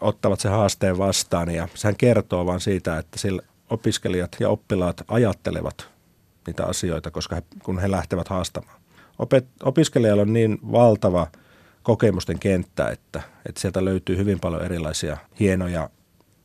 [0.00, 5.88] ottavat sen haasteen vastaan ja sehän kertoo vaan siitä, että sillä opiskelijat ja oppilaat ajattelevat
[6.46, 8.80] niitä asioita, koska he, kun he lähtevät haastamaan.
[9.18, 11.26] Opet, opiskelijalla on niin valtava
[11.82, 15.90] kokemusten kenttä, että, että sieltä löytyy hyvin paljon erilaisia hienoja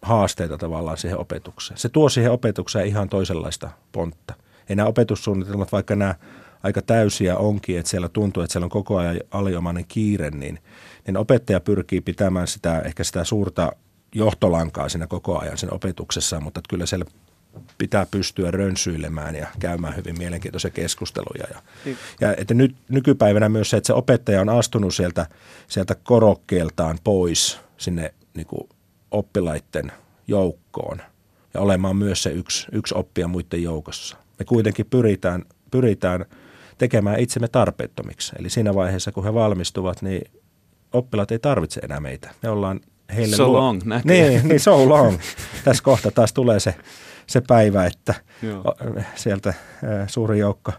[0.02, 1.78] haasteita tavallaan siihen opetukseen.
[1.78, 4.34] Se tuo siihen opetukseen ihan toisenlaista pontta.
[4.70, 6.16] Ei nämä opetussuunnitelmat, vaikka nämä
[6.66, 10.60] aika täysiä onkin, että siellä tuntuu, että siellä on koko ajan aliomainen kiire, niin,
[11.08, 13.72] niin opettaja pyrkii pitämään sitä, ehkä sitä suurta
[14.16, 17.06] johtolankaa siinä koko ajan sen opetuksessa, mutta että kyllä siellä
[17.78, 21.48] pitää pystyä rönsyilemään ja käymään hyvin mielenkiintoisia keskusteluja.
[21.54, 21.98] Ja, niin.
[22.22, 25.26] ja että nyt, nykypäivänä myös se, että se opettaja on astunut sieltä,
[25.68, 28.70] sieltä korokkeeltaan pois sinne niin kuin
[29.12, 29.92] oppilaiden
[30.28, 31.02] joukkoon
[31.54, 34.18] ja olemaan myös se yksi, yksi oppija muiden joukossa.
[34.40, 36.26] Me kuitenkin pyritään, pyritään
[36.78, 38.36] tekemään itsemme tarpeettomiksi.
[38.40, 40.32] Eli siinä vaiheessa, kun he valmistuvat, niin
[40.94, 42.32] oppilaat ei tarvitse enää meitä.
[42.44, 42.80] Me ollaan
[43.16, 43.36] heille...
[43.36, 43.58] So luo...
[43.58, 45.18] long, Niin, niin, so long.
[45.66, 46.76] Tässä kohta taas tulee se,
[47.28, 48.76] se päivä, että Joo.
[49.16, 49.54] sieltä
[50.08, 50.72] suuri joukko,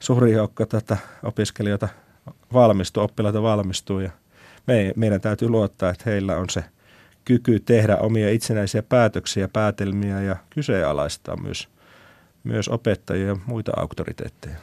[0.00, 1.88] suuri joukko tätä opiskelijoita
[2.52, 4.10] valmistuu, oppilaita valmistuu ja
[4.66, 6.64] me, meidän täytyy luottaa, että heillä on se
[7.24, 11.68] kyky tehdä omia itsenäisiä päätöksiä, päätelmiä ja kyseenalaistaa myös,
[12.44, 14.56] myös opettajia ja muita auktoriteetteja.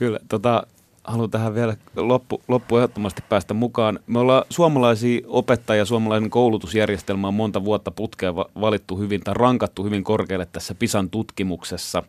[0.00, 0.66] Kyllä, tota,
[1.04, 4.00] haluan tähän vielä loppu, loppu ehdottomasti päästä mukaan.
[4.06, 10.04] Me ollaan suomalaisia opettajia, suomalainen koulutusjärjestelmä on monta vuotta putkeen valittu hyvin tai rankattu hyvin
[10.04, 12.02] korkealle tässä PISAN tutkimuksessa.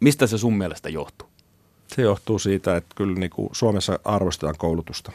[0.00, 1.28] Mistä se sun mielestä johtuu?
[1.86, 5.12] Se johtuu siitä, että kyllä niin kuin Suomessa arvostetaan koulutusta.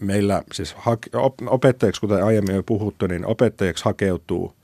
[0.00, 0.76] Meillä siis
[1.46, 4.54] opettajiksi, kuten aiemmin jo puhuttu, niin opettajiksi hakeutuu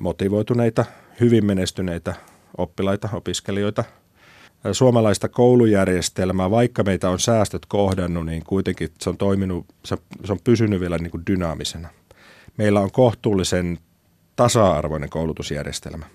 [0.00, 0.84] motivoituneita,
[1.20, 2.14] hyvin menestyneitä
[2.58, 3.84] oppilaita, opiskelijoita–
[4.72, 9.96] suomalaista koulujärjestelmää, vaikka meitä on säästöt kohdannut, niin kuitenkin se on toiminut, se,
[10.28, 11.88] on pysynyt vielä niin kuin dynaamisena.
[12.56, 13.78] Meillä on kohtuullisen
[14.36, 16.06] tasa-arvoinen koulutusjärjestelmä.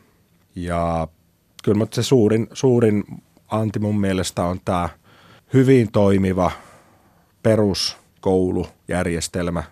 [0.55, 1.07] Ja
[1.63, 3.03] kyllä se suurin, suurin
[3.47, 4.89] anti mun mielestä on tämä
[5.53, 6.51] hyvin toimiva
[7.43, 9.63] peruskoulujärjestelmä,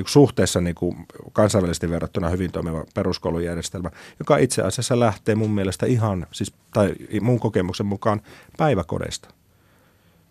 [0.00, 0.96] niin suhteessa niin kuin
[1.32, 7.40] kansainvälisesti verrattuna hyvin toimiva peruskoulujärjestelmä, joka itse asiassa lähtee mun mielestä ihan, siis, tai mun
[7.40, 8.20] kokemuksen mukaan
[8.56, 9.28] päiväkodeista.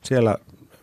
[0.04, 0.38] Siellä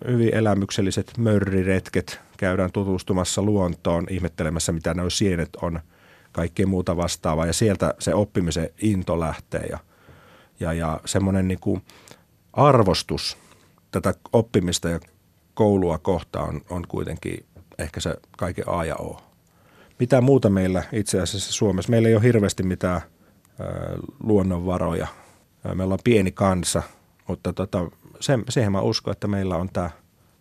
[0.08, 5.80] hyvin elämykselliset mörriretket, käydään tutustumassa luontoon, ihmettelemässä mitä ne sienet on,
[6.32, 9.78] kaikkea muuta vastaavaa, ja sieltä se oppimisen into lähtee, ja,
[10.60, 11.82] ja, ja semmoinen niin kuin
[12.52, 13.36] arvostus
[13.90, 15.00] tätä oppimista ja
[15.54, 17.46] koulua kohtaan on, on kuitenkin
[17.78, 19.20] ehkä se kaiken A ja O.
[20.00, 21.90] Mitä muuta meillä itse asiassa Suomessa?
[21.90, 23.00] Meillä ei ole hirveästi mitään
[24.22, 25.06] luonnonvaroja.
[25.74, 26.82] Me ollaan pieni kansa,
[27.28, 29.90] mutta tota, sen, siihen mä uskon, että meillä on tämä,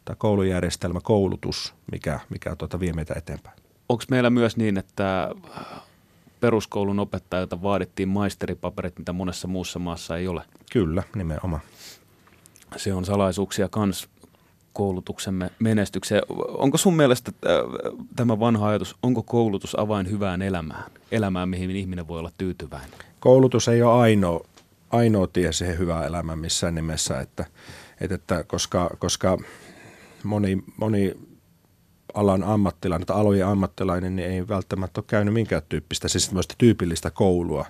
[0.06, 3.58] tämä koulujärjestelmä, koulutus, mikä, mikä tota, vie meitä eteenpäin.
[3.90, 5.30] Onko meillä myös niin, että
[6.40, 10.42] peruskoulun opettajilta vaadittiin maisteripaperit, mitä monessa muussa maassa ei ole?
[10.72, 11.62] Kyllä, nimenomaan.
[12.76, 14.10] Se on salaisuuksia kans
[14.76, 16.22] koulutuksemme menestykseen.
[16.48, 17.52] Onko sun mielestä äh,
[18.16, 20.92] tämä vanha ajatus, onko koulutus avain hyvään elämään?
[21.12, 23.00] Elämään, mihin ihminen voi olla tyytyväinen?
[23.20, 24.46] Koulutus ei ole ainoa,
[24.90, 27.46] ainoa tie siihen hyvään elämään missään nimessä, että,
[28.02, 29.38] että, että koska, koska
[30.24, 31.14] moni, moni
[32.14, 37.66] alan ammattilainen tai alojen ammattilainen niin ei välttämättä ole käynyt minkään tyyppistä, siis tyypillistä koulua.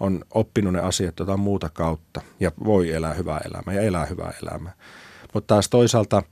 [0.00, 4.32] On oppinut ne asiat jotain muuta kautta ja voi elää hyvää elämää ja elää hyvää
[4.42, 4.72] elämää.
[5.34, 6.22] Mutta taas toisaalta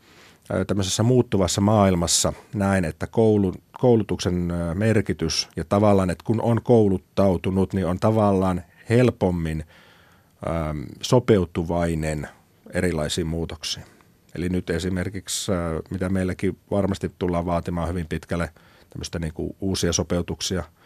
[0.67, 7.87] tämmöisessä muuttuvassa maailmassa näin, että koulun, koulutuksen merkitys ja tavallaan, että kun on kouluttautunut, niin
[7.87, 9.65] on tavallaan helpommin
[10.71, 12.29] äm, sopeutuvainen
[12.75, 13.87] erilaisiin muutoksiin.
[14.35, 15.53] Eli nyt esimerkiksi,
[15.91, 18.51] mitä meilläkin varmasti tullaan vaatimaan hyvin pitkälle,
[18.91, 20.65] tämmöistä niin kuin uusia sopeutuksia–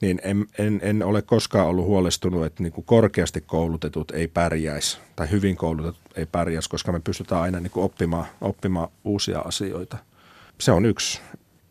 [0.00, 4.98] niin en, en, en ole koskaan ollut huolestunut, että niin kuin korkeasti koulutetut ei pärjäisi
[5.16, 9.96] tai hyvin koulutetut ei pärjäisi, koska me pystytään aina niin kuin oppimaan, oppimaan uusia asioita.
[10.60, 11.20] Se on yksi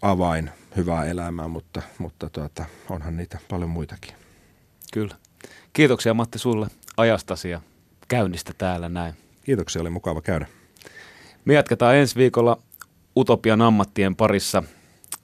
[0.01, 4.15] avain hyvää elämää, mutta, mutta tuota, onhan niitä paljon muitakin.
[4.93, 5.15] Kyllä.
[5.73, 6.67] Kiitoksia Matti sulle
[6.97, 7.61] ajastasi ja
[8.07, 9.13] käynnistä täällä näin.
[9.43, 10.45] Kiitoksia, oli mukava käydä.
[11.45, 12.57] Me jatketaan ensi viikolla
[13.17, 14.63] Utopian ammattien parissa.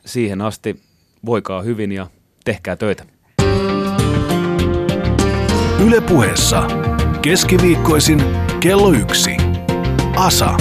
[0.05, 0.81] Siihen asti
[1.25, 2.07] voikaa hyvin ja
[2.49, 3.03] tehkää töitä.
[5.87, 6.67] Ylepuheessa
[7.21, 8.23] keskiviikkoisin
[8.59, 9.37] kello yksi.
[10.15, 10.57] Asa.